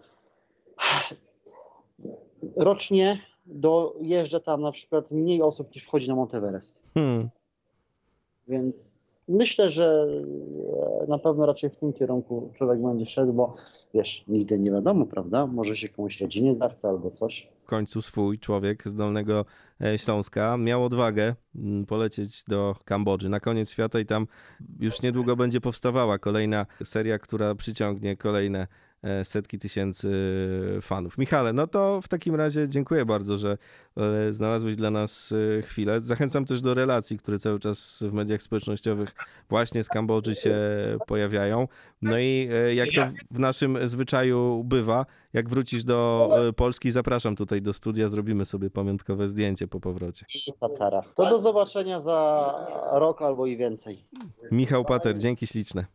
rocznie 2.56 3.18
dojeżdża 3.46 4.40
tam 4.40 4.60
na 4.60 4.72
przykład 4.72 5.10
mniej 5.10 5.42
osób 5.42 5.74
niż 5.74 5.84
wchodzi 5.84 6.08
na 6.08 6.14
Monteverest. 6.14 6.82
Hmm. 6.94 7.28
Więc 8.48 9.05
myślę, 9.28 9.70
że 9.70 10.06
e, 11.02 11.06
na 11.06 11.18
pewno 11.18 11.46
raczej 11.46 11.70
w 11.70 11.76
tym 11.76 11.92
kierunku 11.92 12.50
człowiek 12.54 12.82
będzie 12.82 13.06
szedł, 13.06 13.32
bo 13.32 13.54
wiesz, 13.94 14.24
nigdy 14.28 14.58
nie 14.58 14.70
wiadomo, 14.70 15.06
prawda? 15.06 15.46
Może 15.46 15.76
się 15.76 15.88
komuś 15.88 16.20
rodzinie 16.20 16.54
zachce 16.54 16.88
albo 16.88 17.10
coś. 17.10 17.48
W 17.62 17.66
końcu 17.66 18.02
swój 18.02 18.38
człowiek 18.38 18.88
z 18.88 18.94
Dolnego 18.94 19.44
e, 19.80 19.98
Śląska 19.98 20.56
miał 20.56 20.84
odwagę 20.84 21.34
mm, 21.56 21.86
polecieć 21.86 22.44
do 22.44 22.74
Kambodży 22.84 23.28
na 23.28 23.40
koniec 23.40 23.72
świata 23.72 24.00
i 24.00 24.06
tam 24.06 24.26
już 24.80 25.02
niedługo 25.02 25.36
będzie 25.36 25.60
powstawała 25.60 26.18
kolejna 26.18 26.66
seria, 26.84 27.18
która 27.18 27.54
przyciągnie 27.54 28.16
kolejne 28.16 28.66
setki 29.24 29.58
tysięcy 29.58 30.10
fanów. 30.82 31.18
Michale, 31.18 31.52
no 31.52 31.66
to 31.66 32.00
w 32.02 32.08
takim 32.08 32.34
razie 32.34 32.68
dziękuję 32.68 33.04
bardzo, 33.04 33.38
że 33.38 33.58
e, 33.96 34.32
znalazłeś 34.32 34.76
dla 34.76 34.90
nas 34.90 35.34
e, 35.58 35.62
chwilę. 35.62 36.00
Zachęcam 36.00 36.44
też 36.44 36.60
do 36.60 36.74
relacji, 36.74 37.18
które 37.18 37.38
cały 37.38 37.58
czas 37.58 38.04
w 38.06 38.12
mediach 38.12 38.42
społecznościowych 38.42 39.14
właśnie 39.48 39.84
z 39.84 39.88
Kambodży 39.88 40.34
się 40.34 40.56
pojawiają. 41.06 41.68
No 42.02 42.18
i 42.18 42.48
e, 42.52 42.74
jak 42.74 42.88
to 42.94 43.06
w 43.30 43.38
naszym 43.38 43.88
zwyczaju 43.88 44.64
bywa, 44.64 45.06
jak 45.32 45.48
wrócisz 45.48 45.84
do 45.84 46.28
e, 46.48 46.52
Polski, 46.52 46.90
zapraszam 46.90 47.36
tutaj 47.36 47.62
do 47.62 47.72
studia, 47.72 48.08
zrobimy 48.08 48.44
sobie 48.44 48.70
pamiątkowe 48.70 49.28
zdjęcie 49.28 49.68
po 49.68 49.80
powrocie. 49.80 50.26
To 51.14 51.30
do 51.30 51.38
zobaczenia 51.38 52.00
za 52.00 52.54
rok 52.92 53.22
albo 53.22 53.46
i 53.46 53.56
więcej. 53.56 54.02
Michał 54.50 54.84
Pater, 54.84 55.18
dzięki 55.18 55.46
śliczne. 55.46 55.86